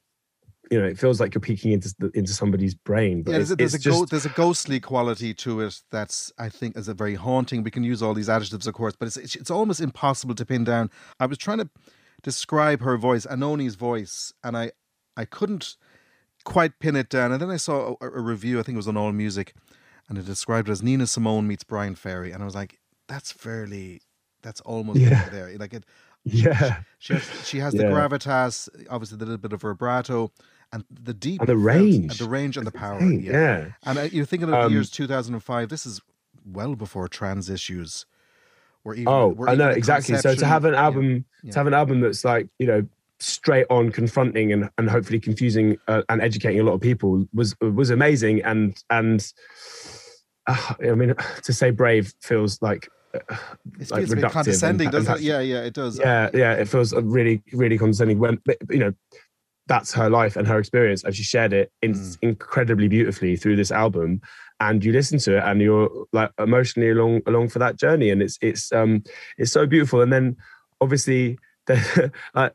[0.71, 3.21] you know, it feels like you're peeking into into somebody's brain.
[3.21, 3.99] But yeah, there's, a, there's a just...
[3.99, 7.63] go, there's a ghostly quality to it that's I think is a very haunting.
[7.63, 10.63] We can use all these adjectives, of course, but it's it's almost impossible to pin
[10.63, 10.89] down.
[11.19, 11.69] I was trying to
[12.23, 14.71] describe her voice, Anohni's voice, and I
[15.15, 15.75] I couldn't
[16.43, 17.31] quite pin it down.
[17.31, 19.53] And then I saw a, a review, I think it was on All Music,
[20.09, 23.31] and it described it as Nina Simone meets Bryan Ferry, and I was like, that's
[23.31, 24.01] fairly,
[24.41, 25.29] that's almost yeah.
[25.29, 25.55] there.
[25.57, 25.85] Like it,
[26.23, 26.81] yeah.
[26.99, 27.83] She, has, she has yeah.
[27.83, 30.31] the gravitas, obviously the little bit of vibrato,
[30.71, 33.01] and the deep and the range, and the range and the power.
[33.01, 33.31] yeah.
[33.31, 33.65] yeah.
[33.83, 35.69] And uh, you're thinking of um, the years 2005.
[35.69, 36.01] This is
[36.45, 38.05] well before trans issues.
[38.83, 40.17] Were even, oh, were I know exactly.
[40.17, 42.85] So to have an album, yeah, to have an album that's like you know
[43.23, 47.55] straight on confronting and, and hopefully confusing uh, and educating a lot of people was
[47.61, 49.31] was amazing and and
[50.47, 53.35] uh, I mean to say brave feels like uh,
[53.79, 55.25] it like condescending, and, doesn't and it?
[55.25, 55.99] Yeah, yeah, it does.
[55.99, 58.17] Yeah, yeah, it feels really, really condescending.
[58.17, 58.93] When you know,
[59.67, 62.17] that's her life and her experience, and she shared it in, mm.
[62.21, 64.21] incredibly beautifully through this album.
[64.59, 68.21] And you listen to it, and you're like emotionally along along for that journey, and
[68.21, 69.03] it's it's um
[69.37, 70.01] it's so beautiful.
[70.01, 70.37] And then
[70.81, 72.53] obviously, the, like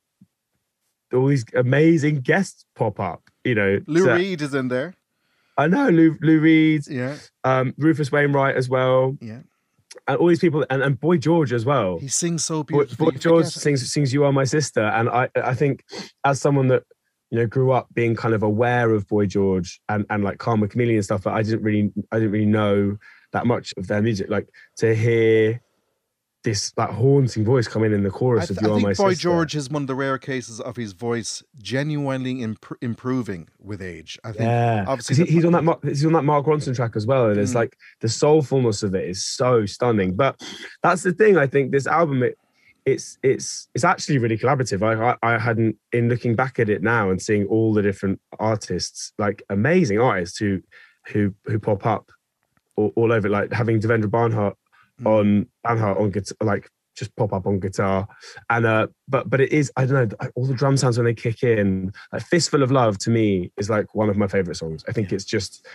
[1.12, 3.30] all these amazing guests pop up.
[3.44, 4.94] You know, Lou so, Reed is in there.
[5.56, 6.86] I know Lou Lou Reed.
[6.88, 7.16] Yeah.
[7.44, 9.16] Um, Rufus Wainwright as well.
[9.20, 9.40] Yeah.
[10.06, 11.98] And all these people, and, and Boy George as well.
[11.98, 13.06] He sings so beautifully.
[13.06, 15.84] Boy, Boy George sings sings "You Are My Sister," and I I think
[16.24, 16.84] as someone that
[17.30, 20.68] you know grew up being kind of aware of Boy George and and like Karma
[20.68, 22.96] Chameleon and stuff, but I didn't really I didn't really know
[23.32, 24.30] that much of their music.
[24.30, 25.60] Like to hear
[26.44, 29.10] this that haunting voice coming in the chorus th- of "You I Are My Boy
[29.10, 33.82] Sister." George is one of the rare cases of his voice genuinely imp- improving with
[33.82, 34.18] age.
[34.24, 34.42] I think.
[34.42, 37.30] Yeah, obviously he, he's on that Mark, he's on that Mark Ronson track as well,
[37.30, 37.56] and it's mm.
[37.56, 40.14] like the soulfulness of it is so stunning.
[40.14, 40.40] But
[40.82, 41.36] that's the thing.
[41.36, 42.38] I think this album it.
[42.86, 44.82] It's it's it's actually really collaborative.
[44.82, 48.18] I, I I hadn't in looking back at it now and seeing all the different
[48.38, 50.62] artists, like amazing artists who
[51.08, 52.10] who who pop up
[52.76, 53.28] all, all over.
[53.28, 54.56] Like having Devendra Banhart mm.
[55.04, 58.06] On Banhart on guitar, like just pop up on guitar.
[58.50, 61.14] And uh, but but it is I don't know all the drum sounds when they
[61.14, 61.92] kick in.
[62.12, 64.84] Like Fistful of Love to me is like one of my favorite songs.
[64.88, 65.16] I think yeah.
[65.16, 65.66] it's just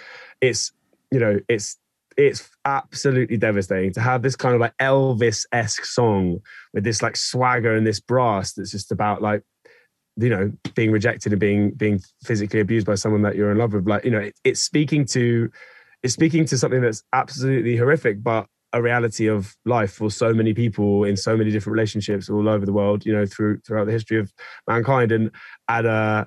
[0.42, 0.72] it's
[1.12, 1.78] you know it's
[2.18, 6.40] it's absolutely devastating to have this kind of like Elvis esque song
[6.74, 9.42] with this like swagger and this brass that's just about like
[10.18, 13.74] you know being rejected and being being physically abused by someone that you're in love
[13.74, 15.50] with like you know it, it's speaking to
[16.04, 20.54] it's speaking to something that's absolutely horrific but a reality of life for so many
[20.54, 23.92] people in so many different relationships all over the world you know through throughout the
[23.92, 24.34] history of
[24.68, 25.12] mankind.
[25.12, 25.32] And
[25.70, 26.26] and uh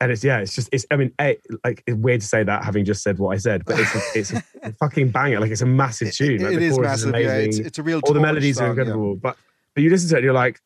[0.00, 2.64] and it's yeah it's just it's i mean a, like it's weird to say that
[2.64, 5.40] having just said what i said but it's a, it's a fucking banger.
[5.40, 6.42] Like it's a massive tune.
[6.42, 8.70] like, it, is massive is yeah it's, it's, a real all the melodies song, are
[8.70, 9.20] incredible yeah.
[9.22, 9.36] but
[9.74, 10.60] but you listen to it and you're like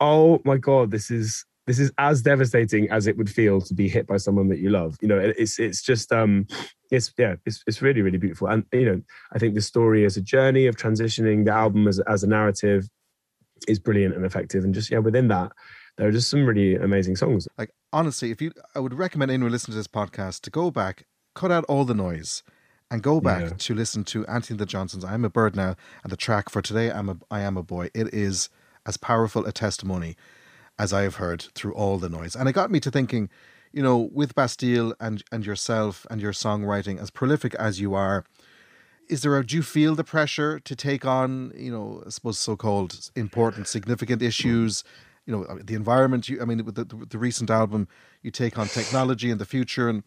[0.00, 3.88] oh my god this is this is as devastating as it would feel to be
[3.88, 4.96] hit by someone that you love.
[5.02, 6.46] You know, it's it's just um,
[6.90, 8.48] it's yeah, it's it's really really beautiful.
[8.48, 9.02] And you know,
[9.32, 12.88] I think the story as a journey of transitioning the album as as a narrative
[13.68, 14.64] is brilliant and effective.
[14.64, 15.52] And just yeah, within that,
[15.98, 17.46] there are just some really amazing songs.
[17.58, 21.04] Like honestly, if you, I would recommend anyone listening to this podcast to go back,
[21.34, 22.42] cut out all the noise.
[22.90, 23.50] And go back yeah.
[23.50, 25.04] to listen to Antony the Johnsons.
[25.04, 26.90] I am a bird now, and the track for today.
[26.90, 27.90] I'm a I am a boy.
[27.92, 28.48] It is
[28.86, 30.16] as powerful a testimony
[30.78, 32.36] as I have heard through all the noise.
[32.36, 33.28] And it got me to thinking,
[33.72, 38.24] you know, with Bastille and and yourself and your songwriting, as prolific as you are,
[39.08, 42.38] is there a do you feel the pressure to take on, you know, I suppose
[42.38, 44.84] so-called important, significant issues?
[45.26, 46.28] You know, the environment.
[46.28, 47.86] You, I mean, with the, the recent album,
[48.22, 50.02] you take on technology and the future, and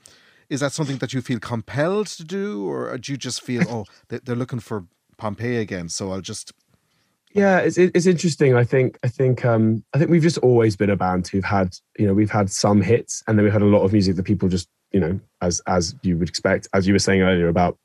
[0.49, 3.63] is that something that you feel compelled to do, or uh, do you just feel,
[3.69, 4.85] oh, they're looking for
[5.17, 6.51] Pompeii again, so I'll just
[7.33, 8.55] yeah, it's it's interesting.
[8.55, 11.75] I think I think um, I think we've just always been a band who've had
[11.97, 14.23] you know we've had some hits and then we've had a lot of music that
[14.23, 17.77] people just you know as as you would expect as you were saying earlier about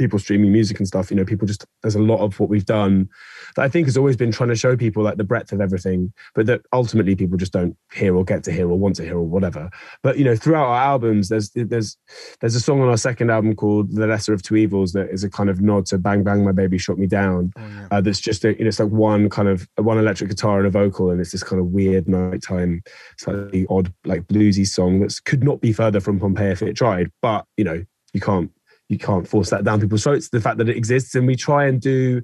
[0.00, 2.64] people streaming music and stuff, you know, people just there's a lot of what we've
[2.64, 3.08] done
[3.54, 6.12] that I think has always been trying to show people like the breadth of everything,
[6.34, 9.16] but that ultimately people just don't hear or get to hear or want to hear
[9.16, 9.70] or whatever.
[10.02, 11.98] But you know, throughout our albums, there's there's
[12.40, 15.22] there's a song on our second album called "The Lesser of Two Evils" that is
[15.22, 17.88] a kind of nod to "Bang Bang My Baby Shot Me Down." Oh, yeah.
[17.90, 20.66] uh, that's just a, you know, it's like one kind of one electric guitar and
[20.66, 22.82] a vocal, and it's this kind of weird nighttime,
[23.18, 27.10] slightly odd, like bluesy song that could not be further from Pompeii if it tried.
[27.20, 27.84] But you know,
[28.14, 28.50] you can't
[28.90, 30.28] you can't force that down people's throats.
[30.28, 32.22] The fact that it exists, and we try and do,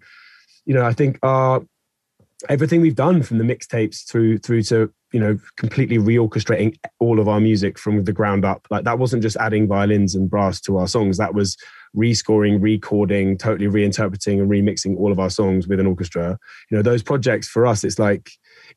[0.67, 1.63] you know, I think our
[2.51, 7.29] everything we've done from the mixtapes through through to you know completely reorchestrating all of
[7.29, 8.67] our music from the ground up.
[8.69, 11.19] Like that wasn't just adding violins and brass to our songs.
[11.19, 11.57] That was
[11.97, 16.37] rescoring, recording, totally reinterpreting and remixing all of our songs with an orchestra.
[16.71, 18.29] You know, those projects for us, it's like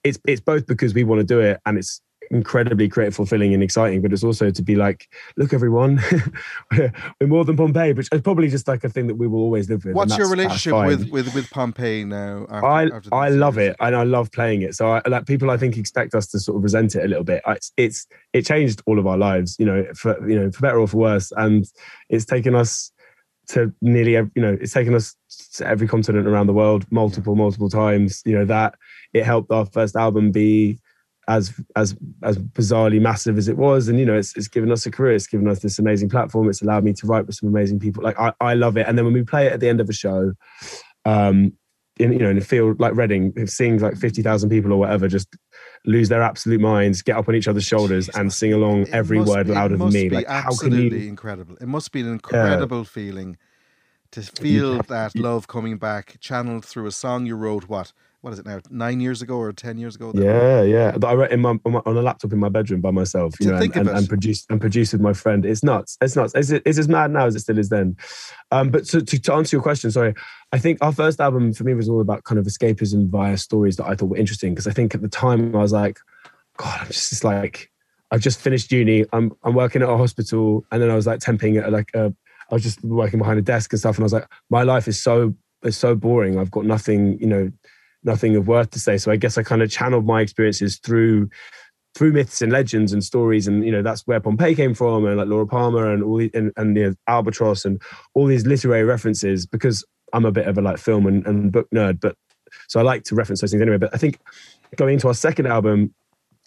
[0.03, 3.63] it's it's both because we want to do it and it's incredibly creative, fulfilling, and
[3.63, 4.01] exciting.
[4.01, 6.01] But it's also to be like, look, everyone,
[6.71, 9.69] we're, more than Pompeii, which is probably just like a thing that we will always
[9.69, 9.95] live with.
[9.95, 12.45] What's your relationship with, with with Pompeii now?
[12.49, 14.75] After, I after I love it and I love playing it.
[14.75, 17.23] So I, like people, I think expect us to sort of resent it a little
[17.23, 17.41] bit.
[17.47, 20.79] It's, it's it changed all of our lives, you know, for you know for better
[20.79, 21.65] or for worse, and
[22.09, 22.91] it's taken us
[23.49, 25.15] to nearly every, you know it's taken us
[25.53, 28.75] to every continent around the world multiple multiple times you know that
[29.13, 30.77] it helped our first album be
[31.29, 33.87] as as as bizarrely massive as it was.
[33.87, 35.13] And you know it's, it's given us a career.
[35.13, 36.49] It's given us this amazing platform.
[36.49, 38.03] It's allowed me to write with some amazing people.
[38.03, 38.87] Like i, I love it.
[38.87, 40.33] And then when we play it at the end of a show
[41.05, 41.53] um
[41.97, 45.27] in you know in a field like reading seeing like 50,000 people or whatever just
[45.85, 48.19] lose their absolute minds get up on each other's shoulders Jesus.
[48.19, 50.09] and sing along it every word be, louder than me.
[50.09, 51.57] like how can you Absolutely incredible.
[51.61, 53.37] It must be an incredible feeling
[54.11, 58.39] to feel that love coming back channeled through a song you wrote what what is
[58.39, 60.97] it now nine years ago or ten years ago yeah yeah.
[61.03, 63.61] I wrote in my, on a laptop in my bedroom by myself you to know
[63.61, 65.45] and, and, and, produced and produced with my friend.
[65.45, 65.97] It's nuts.
[66.01, 66.33] It's nuts.
[66.35, 67.97] It's, it's as mad now as it still is then?
[68.51, 70.13] Um, but to, to, to answer your question sorry
[70.51, 73.77] i think our first album for me was all about kind of escapism via stories
[73.77, 74.53] that i thought were interesting.
[74.53, 75.99] Because i think at the time i was like
[76.57, 77.69] god i'm just like
[78.11, 79.05] I've just finished uni.
[79.13, 82.13] I'm I'm working at a hospital, and then I was like temping at like a
[82.49, 84.87] I was just working behind a desk and stuff, and I was like, my life
[84.87, 86.39] is so is so boring.
[86.39, 87.51] I've got nothing, you know,
[88.03, 88.97] nothing of worth to say.
[88.97, 91.29] So I guess I kind of channeled my experiences through
[91.95, 95.17] through myths and legends and stories, and you know that's where Pompeii came from, and
[95.17, 97.81] like Laura Palmer and all the, and, and know, Albatross and
[98.13, 99.83] all these literary references because
[100.13, 102.15] I'm a bit of a like film and, and book nerd, but
[102.67, 103.77] so I like to reference those things anyway.
[103.77, 104.19] But I think
[104.75, 105.93] going into our second album,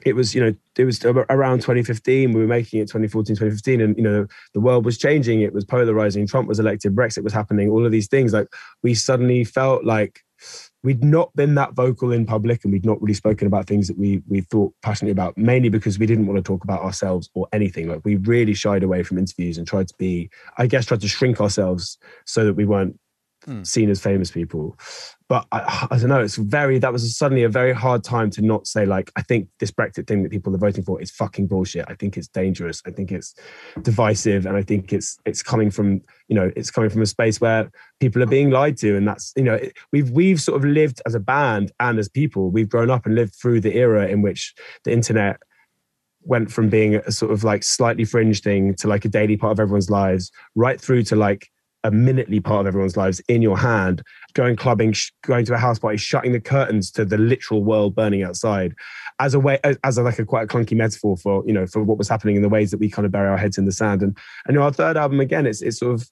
[0.04, 3.96] it was you know it was around 2015 we were making it 2014 2015 and
[3.96, 5.42] you know the world was changing.
[5.42, 6.26] It was polarizing.
[6.26, 6.94] Trump was elected.
[6.94, 7.70] Brexit was happening.
[7.70, 8.32] All of these things.
[8.32, 8.48] Like
[8.82, 10.20] we suddenly felt like
[10.82, 13.98] we'd not been that vocal in public and we'd not really spoken about things that
[13.98, 17.46] we we thought passionately about mainly because we didn't want to talk about ourselves or
[17.52, 17.88] anything.
[17.88, 21.08] Like we really shied away from interviews and tried to be i guess tried to
[21.08, 22.98] shrink ourselves so that we weren't
[23.46, 23.66] mm.
[23.66, 24.76] seen as famous people.
[25.28, 26.20] But I, I, don't know.
[26.20, 29.48] It's very that was suddenly a very hard time to not say like I think
[29.60, 31.86] this Brexit thing that people are voting for is fucking bullshit.
[31.88, 32.82] I think it's dangerous.
[32.86, 33.34] I think it's
[33.80, 37.40] divisive, and I think it's it's coming from you know it's coming from a space
[37.40, 39.58] where people are being lied to, and that's you know
[39.90, 42.50] we've we've sort of lived as a band and as people.
[42.50, 45.40] We've grown up and lived through the era in which the internet
[46.24, 49.52] went from being a sort of like slightly fringe thing to like a daily part
[49.52, 51.50] of everyone's lives right through to like
[51.84, 54.02] a minutely part of everyone's lives in your hand,
[54.34, 57.94] going clubbing, sh- going to a house party, shutting the curtains to the literal world
[57.94, 58.74] burning outside,
[59.18, 61.82] as a way, as, a, like a quite a clunky metaphor for you know for
[61.82, 63.72] what was happening in the ways that we kind of bury our heads in the
[63.72, 64.02] sand.
[64.02, 64.16] And
[64.46, 66.08] and you know, our third album again, it's it's sort of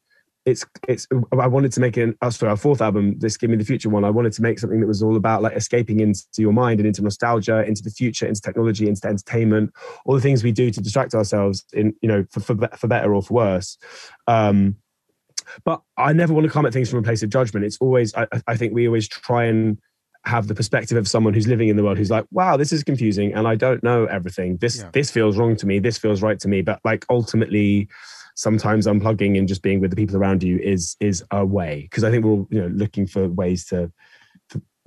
[0.47, 1.07] it's it's
[1.39, 3.91] I wanted to make an uh, sorry, our fourth album, this Give Me the Future
[3.91, 4.05] one.
[4.05, 6.87] I wanted to make something that was all about like escaping into your mind and
[6.87, 9.73] into nostalgia, into the future, into technology, into entertainment,
[10.07, 13.15] all the things we do to distract ourselves in you know for for, for better
[13.15, 13.77] or for worse.
[14.27, 14.77] Um,
[15.65, 17.65] but I never want to come at things from a place of judgment.
[17.65, 19.79] It's always, I, I think we always try and
[20.27, 22.85] have the perspective of someone who's living in the world who's like wow this is
[22.85, 24.91] confusing and i don't know everything this yeah.
[24.93, 27.89] this feels wrong to me this feels right to me but like ultimately
[28.37, 32.05] sometimes unplugging and just being with the people around you is is a way because
[32.05, 33.91] i think we're all you know looking for ways to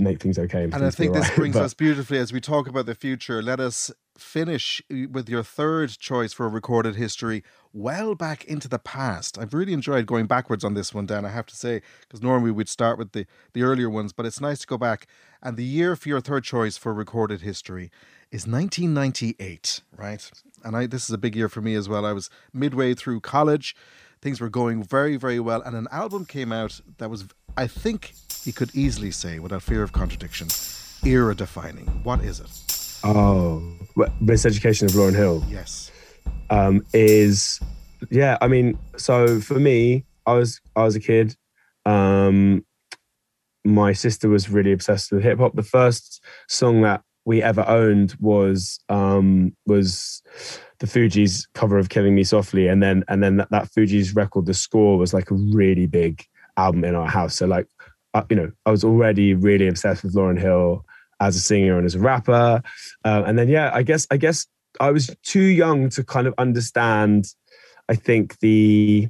[0.03, 1.37] make things okay and, and i think this right.
[1.37, 5.29] brings but, us beautifully as we talk about the future let us finish uh, with
[5.29, 9.37] your third choice for recorded history well back into the past.
[9.37, 12.51] I've really enjoyed going backwards on this one, Dan, I have to say, because normally
[12.51, 15.07] we'd start with the, the earlier ones, but it's nice to go back.
[15.41, 17.91] And the year for your third choice for recorded history
[18.31, 20.31] is 1998, right?
[20.63, 22.05] And I, this is a big year for me as well.
[22.05, 23.75] I was midway through college.
[24.21, 25.61] Things were going very, very well.
[25.61, 27.25] And an album came out that was,
[27.57, 28.13] I think
[28.45, 30.47] you could easily say, without fear of contradiction,
[31.05, 31.85] era defining.
[32.03, 32.49] What is it?
[33.03, 33.61] Oh,
[34.21, 35.43] Miseducation of Lauryn Hill.
[35.49, 35.91] Yes.
[36.49, 37.59] Um, is
[38.09, 38.37] yeah.
[38.41, 41.35] I mean, so for me, I was I was a kid.
[41.85, 42.65] Um,
[43.65, 45.55] my sister was really obsessed with hip hop.
[45.55, 50.21] The first song that we ever owned was um, was
[50.79, 54.45] the Fugees cover of "Killing Me Softly," and then and then that, that Fugees record,
[54.45, 56.25] the score was like a really big
[56.57, 57.35] album in our house.
[57.35, 57.67] So like,
[58.29, 60.85] you know, I was already really obsessed with Lauryn Hill
[61.19, 62.61] as a singer and as a rapper.
[63.05, 64.45] Uh, and then yeah, I guess I guess
[64.79, 67.25] I was too young to kind of understand.
[67.89, 69.09] I think the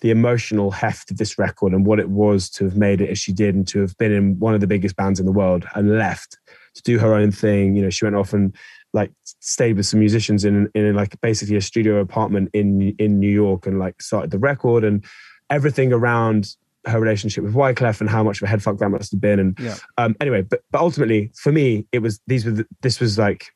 [0.00, 3.18] the emotional heft of this record and what it was to have made it as
[3.18, 5.66] she did and to have been in one of the biggest bands in the world
[5.74, 6.38] and left
[6.74, 7.74] to do her own thing.
[7.74, 8.54] You know, she went off and
[8.92, 9.10] like
[9.40, 13.66] stayed with some musicians in in like basically a studio apartment in in New York
[13.66, 15.04] and like started the record and
[15.50, 16.56] everything around
[16.86, 19.38] her relationship with Wyclef and how much of a headfuck that must have been.
[19.38, 19.76] And yeah.
[19.98, 23.46] um, anyway, but but ultimately for me, it was these were the, this was like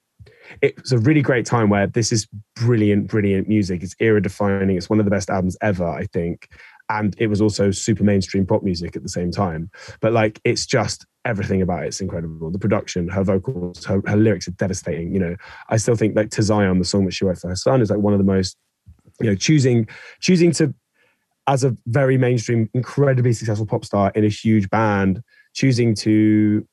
[0.62, 2.26] it was a really great time where this is
[2.56, 3.82] brilliant, brilliant music.
[3.82, 4.76] It's era defining.
[4.76, 6.48] It's one of the best albums ever, I think.
[6.88, 9.70] And it was also super mainstream pop music at the same time.
[10.00, 12.50] But like, it's just everything about it's incredible.
[12.50, 15.14] The production, her vocals, her, her lyrics are devastating.
[15.14, 15.36] You know,
[15.68, 17.90] I still think like to Zion, the song that she wrote for her son, is
[17.90, 18.56] like one of the most,
[19.20, 19.86] you know, choosing
[20.20, 20.74] choosing to
[21.50, 25.20] as a very mainstream, incredibly successful pop star in a huge band,
[25.52, 26.66] choosing to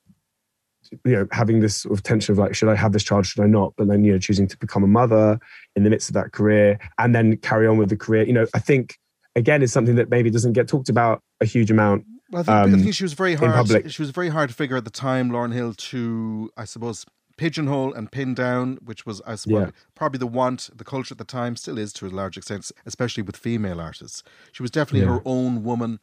[1.03, 3.43] you know having this sort of tension of like should i have this child should
[3.43, 3.73] i not?
[3.75, 5.39] But then you know choosing to become a mother
[5.75, 8.23] in the midst of that career and then carry on with the career.
[8.23, 8.97] You know i think
[9.35, 12.55] again is something that maybe doesn't get talked about a huge amount well, I, think,
[12.55, 14.85] um, I think she was very hard she was a very hard to figure at
[14.85, 17.03] the time Lauryn Hill to i suppose
[17.37, 19.71] pigeonhole and pin down which was i suppose yeah.
[19.95, 23.23] probably the want the culture at the time still is to a large extent especially
[23.23, 25.13] with female artists she was definitely yeah.
[25.13, 25.99] her own woman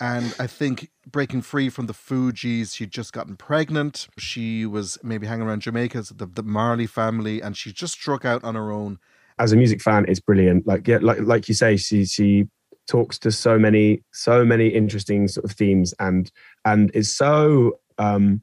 [0.00, 4.08] and I think breaking free from the Fugees, she'd just gotten pregnant.
[4.18, 8.42] She was maybe hanging around Jamaica, the, the Marley family, and she just struck out
[8.42, 8.98] on her own.
[9.38, 10.66] As a music fan, it's brilliant.
[10.66, 12.48] Like yeah, like like you say, she she
[12.86, 16.30] talks to so many so many interesting sort of themes and
[16.64, 18.42] and is so um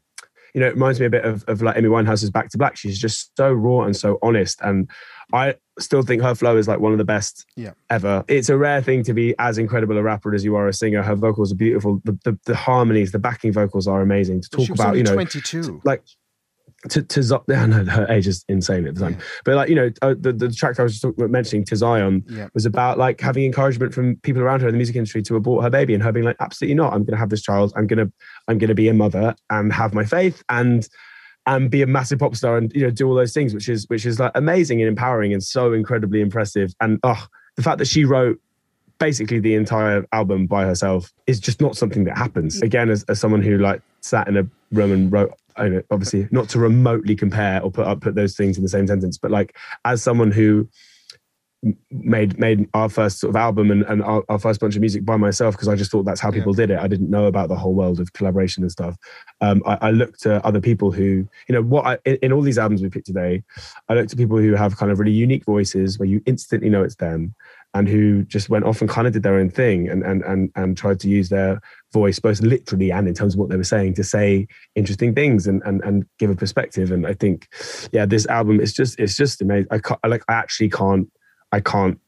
[0.53, 2.75] you know, it reminds me a bit of, of like Amy Winehouse's Back to Black.
[2.77, 4.59] She's just so raw and so honest.
[4.61, 4.89] And
[5.33, 7.71] I still think her flow is like one of the best yeah.
[7.89, 8.23] ever.
[8.27, 11.01] It's a rare thing to be as incredible a rapper as you are a singer.
[11.01, 12.01] Her vocals are beautiful.
[12.03, 14.97] The, the, the harmonies, the backing vocals are amazing to talk about.
[14.97, 15.81] You know, 22.
[15.85, 16.03] Like
[16.89, 19.13] to to Z- no, her age is insane at the time.
[19.13, 19.25] Yeah.
[19.45, 22.47] But like you know, uh, the the track I was just mentioning, to Zion, yeah.
[22.53, 25.63] was about like having encouragement from people around her in the music industry to abort
[25.63, 26.93] her baby, and her being like, absolutely not.
[26.93, 27.73] I'm going to have this child.
[27.75, 28.11] I'm gonna
[28.47, 30.87] I'm gonna be a mother and have my faith and
[31.47, 33.87] and be a massive pop star and you know do all those things, which is
[33.89, 36.73] which is like amazing and empowering and so incredibly impressive.
[36.81, 38.39] And oh, the fact that she wrote
[39.01, 42.59] basically the entire album by herself is just not something that happens.
[42.59, 42.63] Mm.
[42.63, 46.59] Again, as, as someone who like sat in a room and wrote obviously not to
[46.59, 50.01] remotely compare or put up put those things in the same sentence, but like as
[50.03, 50.67] someone who
[51.91, 55.05] made made our first sort of album and, and our, our first bunch of music
[55.05, 56.65] by myself because I just thought that's how people yeah.
[56.65, 56.79] did it.
[56.79, 58.97] I didn't know about the whole world of collaboration and stuff.
[59.41, 62.41] Um, I, I, looked to other people who, you know, what I, in, in, all
[62.41, 63.43] these albums we picked today,
[63.89, 66.81] I looked to people who have kind of really unique voices where you instantly know
[66.81, 67.35] it's them
[67.75, 70.51] and who just went off and kind of did their own thing and and and
[70.55, 71.61] and tried to use their
[71.93, 75.47] voice both literally and in terms of what they were saying to say interesting things
[75.47, 77.47] and and and give a perspective and i think
[77.91, 81.11] yeah this album is just it's just amazing i can't like i actually can't
[81.51, 81.99] i can't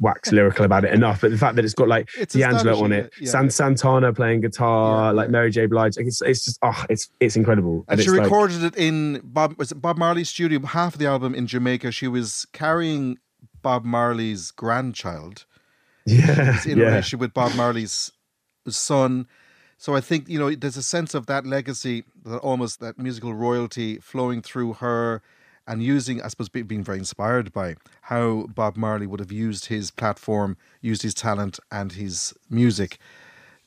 [0.00, 2.92] wax lyrical about it enough but the fact that it's got like it's D'Angelo on
[2.92, 3.30] it yeah.
[3.30, 7.10] San Santana playing guitar yeah, like Mary J Blige like it's, it's just oh it's
[7.20, 10.58] it's incredible and, and she recorded like, it in Bob was it Bob Marley's studio
[10.64, 13.18] half of the album in Jamaica she was carrying
[13.62, 15.46] Bob Marley's grandchild.
[16.04, 16.84] Yeah, in yeah.
[16.84, 18.10] a relationship with Bob Marley's
[18.70, 19.26] son.
[19.78, 23.34] So I think you know there's a sense of that legacy, that almost that musical
[23.34, 25.22] royalty flowing through her,
[25.66, 29.90] and using, I suppose, being very inspired by how Bob Marley would have used his
[29.90, 32.98] platform, used his talent and his music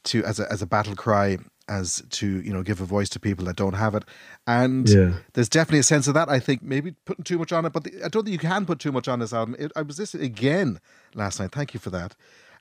[0.06, 1.38] to as a as a battle cry
[1.68, 4.04] as to you know give a voice to people that don't have it
[4.46, 5.14] and yeah.
[5.34, 7.84] there's definitely a sense of that i think maybe putting too much on it but
[7.84, 9.98] the, i don't think you can put too much on this album it, i was
[9.98, 10.80] listening again
[11.16, 12.16] last night thank you for that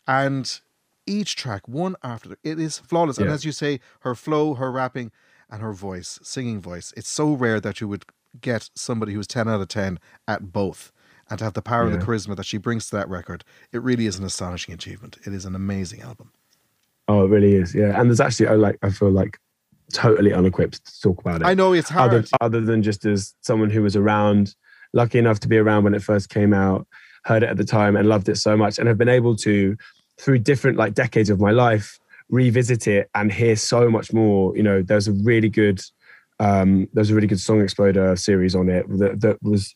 [0.08, 0.60] and
[1.06, 3.24] each track one after the, it is flawless yeah.
[3.24, 5.10] and as you say her flow her rapping
[5.50, 8.04] and her voice singing voice it's so rare that you would
[8.40, 10.92] get somebody who's 10 out of 10 at both
[11.30, 11.92] and to have the power yeah.
[11.92, 15.18] and the charisma that she brings to that record it really is an astonishing achievement
[15.24, 16.32] it is an amazing album
[17.08, 17.74] Oh, it really is.
[17.74, 19.38] Yeah, and there's actually I like I feel like
[19.92, 21.46] totally unequipped to talk about it.
[21.46, 22.12] I know it's hard.
[22.12, 24.54] Other, other than just as someone who was around,
[24.92, 26.86] lucky enough to be around when it first came out,
[27.24, 29.76] heard it at the time and loved it so much, and have been able to,
[30.18, 31.98] through different like decades of my life,
[32.28, 34.56] revisit it and hear so much more.
[34.56, 35.80] You know, there's a really good,
[36.40, 39.74] um, there's a really good Song Exploder series on it that that was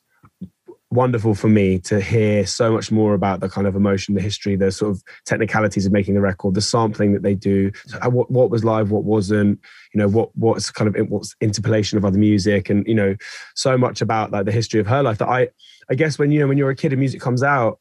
[0.91, 4.57] wonderful for me to hear so much more about the kind of emotion, the history,
[4.57, 7.71] the sort of technicalities of making the record, the sampling that they do,
[8.01, 9.59] uh, what what was live, what wasn't,
[9.93, 13.17] you know, what what's kind of what's interpolation of other music, and you know,
[13.55, 15.49] so much about like the history of her life that I,
[15.91, 17.79] I guess when you know when you're a kid and music comes out,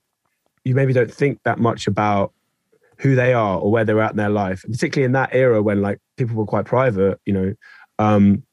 [0.64, 2.34] you maybe don't think that much about
[3.00, 5.82] who they are or where they're at in their life, particularly in that era when
[5.82, 7.54] like people were quite private, you know.
[8.00, 8.44] Um,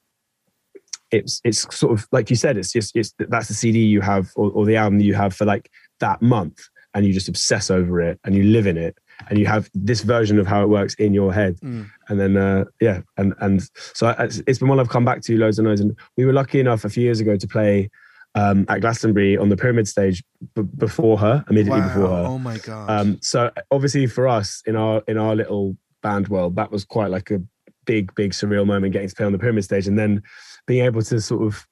[1.11, 4.31] it's it's sort of like you said it's just it's that's the cd you have
[4.37, 5.71] or, or, the album you have for like
[6.01, 6.61] that month
[6.93, 10.01] and you just obsess over it and you live in it and you have this
[10.01, 11.89] version of how it works in your head mm.
[12.09, 13.63] and then uh, yeah and and
[13.95, 16.33] so it's, it's been one i've come back to loads and loads and we were
[16.33, 17.89] lucky enough a few years ago to play
[18.35, 20.23] um, at Glastonbury on the pyramid stage
[20.55, 21.89] b- before her, immediately wow.
[21.89, 22.25] before her.
[22.27, 22.91] Oh my god!
[22.91, 27.11] Um, so obviously for us in our in our little band world, that was quite
[27.11, 27.41] like a
[27.87, 30.23] big, big surreal moment getting to play on the pyramid stage, and then
[30.67, 31.67] being able to sort of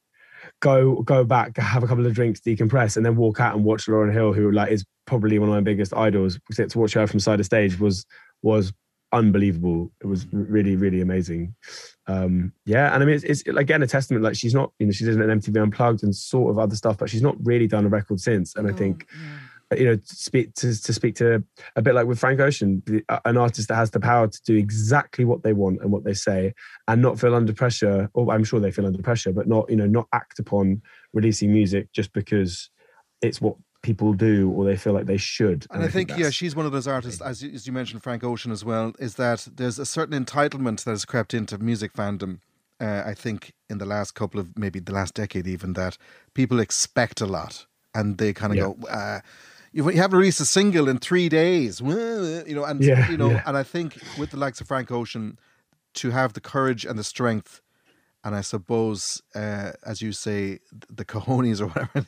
[0.60, 3.86] go go back, have a couple of drinks, decompress, and then walk out and watch
[3.86, 6.38] Lauryn Hill, who like is probably one of my biggest idols.
[6.54, 8.06] To watch her from side of stage was
[8.42, 8.72] was
[9.12, 9.92] unbelievable.
[10.00, 11.54] It was really really amazing.
[12.06, 14.24] Um, yeah, and I mean it's, it's again a testament.
[14.24, 16.98] Like she's not, you know, she did an MTV Unplugged and sort of other stuff,
[16.98, 18.56] but she's not really done a record since.
[18.56, 19.06] And I think.
[19.12, 19.28] Yeah
[19.78, 21.42] you know, to speak to, to speak to
[21.76, 22.82] a bit like with Frank Ocean,
[23.24, 26.14] an artist that has the power to do exactly what they want and what they
[26.14, 26.54] say,
[26.88, 28.10] and not feel under pressure.
[28.14, 30.82] Or I'm sure they feel under pressure, but not you know not act upon
[31.12, 32.70] releasing music just because
[33.20, 35.66] it's what people do or they feel like they should.
[35.70, 37.72] And, and I, think, think yeah, she's one of those artists, as you, as you
[37.72, 38.92] mentioned, Frank Ocean as well.
[38.98, 42.38] Is that there's a certain entitlement that has crept into music fandom.
[42.80, 45.98] Uh, I think in the last couple of maybe the last decade, even that
[46.34, 48.62] people expect a lot and they kind of yeah.
[48.62, 48.88] go.
[48.88, 49.20] Uh,
[49.72, 53.42] you haven't released a single in three days, you know, and yeah, you know, yeah.
[53.46, 55.38] and I think with the likes of Frank Ocean,
[55.94, 57.61] to have the courage and the strength,
[58.24, 62.06] and I suppose, uh, as you say, the cojones or whatever,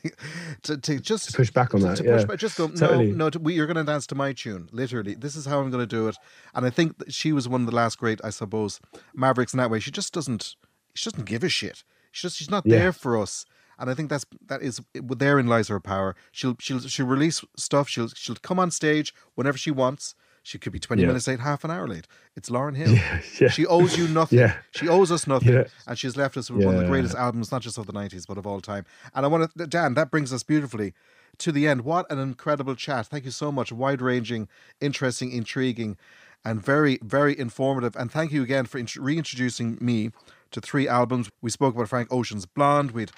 [0.63, 2.25] to, to just to push back on to, that, to yeah.
[2.25, 3.11] back, just go, totally.
[3.11, 5.15] no, no, we, you're going to dance to my tune, literally.
[5.15, 6.17] This is how I'm going to do it,
[6.53, 8.79] and I think she was one of the last great, I suppose,
[9.13, 9.79] Mavericks in that way.
[9.79, 10.55] She just doesn't,
[10.93, 11.83] she doesn't give a shit.
[12.11, 12.77] She's just, she's not yeah.
[12.77, 13.45] there for us
[13.77, 16.15] and I think that's that is therein lies her power.
[16.31, 17.89] She'll she'll she'll release stuff.
[17.89, 20.15] She'll she'll come on stage whenever she wants.
[20.45, 21.07] She could be twenty yeah.
[21.07, 22.05] minutes late, half an hour late.
[22.35, 22.91] It's Lauryn Hill.
[22.95, 23.47] Yeah, yeah.
[23.49, 24.47] She owes you nothing.
[24.71, 27.63] She owes us nothing, and she's left us with one of the greatest albums, not
[27.63, 28.85] just of the nineties, but of all time.
[29.15, 30.93] And I want to, Dan, that brings us beautifully
[31.39, 31.81] to the end.
[31.81, 33.07] What an incredible chat!
[33.07, 33.71] Thank you so much.
[33.71, 34.47] Wide ranging,
[34.79, 35.97] interesting, intriguing,
[36.45, 37.95] and very very informative.
[37.95, 40.11] And thank you again for reintroducing me
[40.51, 41.31] to three albums.
[41.41, 42.91] We spoke about Frank Ocean's Blonde.
[42.91, 43.11] We'd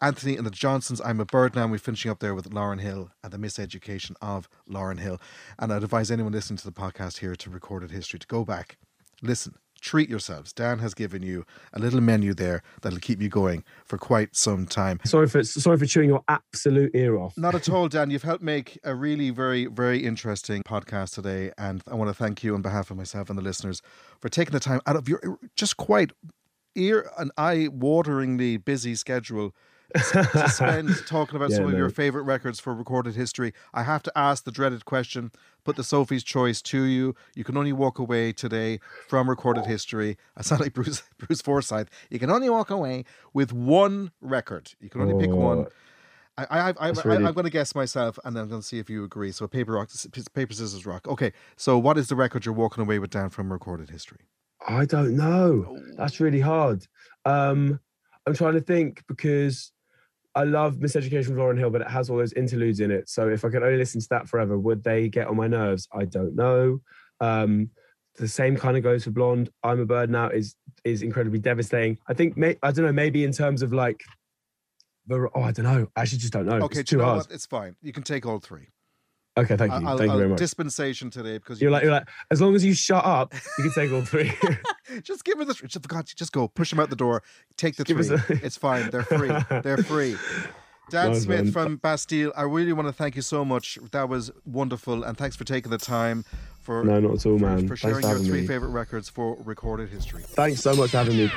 [0.00, 1.66] Antony and the Johnsons, I'm a Bird Now.
[1.66, 5.20] We're finishing up there with Lauryn Hill and the miseducation of Lauryn Hill.
[5.58, 8.76] And I'd advise anyone listening to the podcast here to recorded history to go back,
[9.22, 10.52] listen, treat yourselves.
[10.52, 14.66] Dan has given you a little menu there that'll keep you going for quite some
[14.66, 14.98] time.
[15.04, 17.36] Sorry for sorry for chewing your absolute ear off.
[17.36, 18.10] Not at all, Dan.
[18.10, 22.42] You've helped make a really very very interesting podcast today, and I want to thank
[22.42, 23.82] you on behalf of myself and the listeners
[24.20, 26.12] for taking the time out of your just quite
[26.74, 29.54] ear and eye wateringly busy schedule
[29.94, 31.70] to spend talking about yeah, some no.
[31.72, 33.52] of your favorite records for recorded history.
[33.72, 35.30] I have to ask the dreaded question,
[35.64, 37.14] put the Sophie's choice to you.
[37.34, 40.16] You can only walk away today from recorded history.
[40.36, 41.88] I sound like Bruce Bruce Forsyth.
[42.10, 44.72] You can only walk away with one record.
[44.80, 45.18] You can only oh.
[45.18, 45.66] pick one.
[46.36, 47.24] I, I, I, I, really...
[47.24, 49.30] I'm going to guess myself, and then I'm going to see if you agree.
[49.30, 49.88] So paper, rock,
[50.34, 51.06] paper, scissors, rock.
[51.06, 51.32] Okay.
[51.56, 54.26] So what is the record you're walking away with down from recorded history?
[54.66, 55.66] I don't know.
[55.68, 55.78] Oh.
[55.96, 56.86] That's really hard.
[57.24, 57.78] Um,
[58.26, 59.70] I'm trying to think because
[60.34, 63.08] I love Miseducation of Lauryn Hill, but it has all those interludes in it.
[63.08, 65.86] So if I could only listen to that forever, would they get on my nerves?
[65.92, 66.80] I don't know.
[67.20, 67.70] Um,
[68.16, 69.50] the same kind of goes for Blonde.
[69.62, 71.98] I'm a Bird Now is is incredibly devastating.
[72.08, 74.02] I think may, I don't know maybe in terms of like
[75.06, 75.88] the oh I don't know.
[75.96, 76.64] I actually just don't know.
[76.64, 77.18] Okay, it's too hard.
[77.18, 77.30] What?
[77.30, 77.76] It's fine.
[77.82, 78.68] You can take all three.
[79.36, 79.88] Okay, thank you.
[79.88, 80.38] I'll, thank you very much.
[80.38, 83.64] Dispensation today because you're you, like you're like as long as you shut up, you
[83.64, 84.32] can take all three.
[85.02, 87.22] just give me the just forgot just go push them out the door.
[87.56, 88.08] Take the three.
[88.08, 88.22] A...
[88.44, 88.90] it's fine.
[88.90, 89.32] They're free.
[89.62, 90.16] They're free.
[90.90, 93.78] Dan nice Smith from Bastille, I really want to thank you so much.
[93.92, 96.26] That was wonderful, and thanks for taking the time
[96.64, 97.68] for no, not at all, man.
[97.68, 98.46] For, sharing your three me.
[98.46, 100.22] favorite records for recorded history.
[100.22, 101.30] Thanks so much for having me.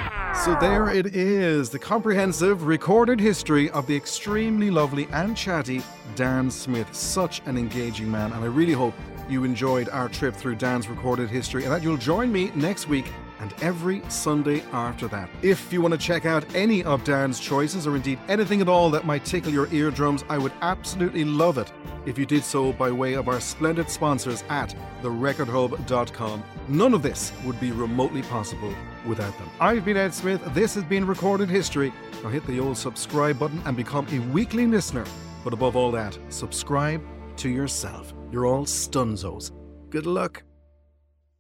[0.44, 5.84] So there it is, the comprehensive recorded history of the extremely lovely and chatty
[6.16, 6.94] Dan Smith.
[6.96, 8.94] Such an engaging man, and I really hope
[9.30, 13.12] you enjoyed our trip through Dan's recorded history, and that you'll join me next week
[13.40, 15.30] and every Sunday after that.
[15.42, 18.90] If you want to check out any of Dan's choices, or indeed anything at all
[18.92, 21.72] that might tickle your eardrums, I would absolutely love it
[22.06, 26.44] if you did so by way of our splendid sponsors at therecordhub.com.
[26.68, 28.74] None of this would be remotely possible
[29.06, 29.50] without them.
[29.60, 30.42] I've been Ed Smith.
[30.54, 31.94] This has been Recorded History.
[32.24, 35.06] Now hit the old subscribe button and become a weekly listener.
[35.44, 37.02] But above all that, subscribe
[37.38, 38.14] to yourself.
[38.32, 39.52] You're all stunzos.
[39.90, 40.44] Good luck.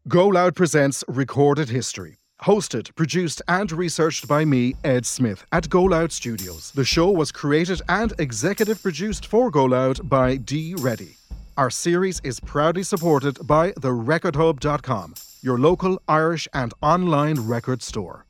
[0.07, 2.15] Go Loud presents Recorded History.
[2.43, 6.71] Hosted, produced, and researched by me, Ed Smith, at Go Loud Studios.
[6.71, 11.17] The show was created and executive produced for Go Loud by D Reddy.
[11.57, 18.26] Our series is proudly supported by TheRecordHub.com, your local Irish and online record store.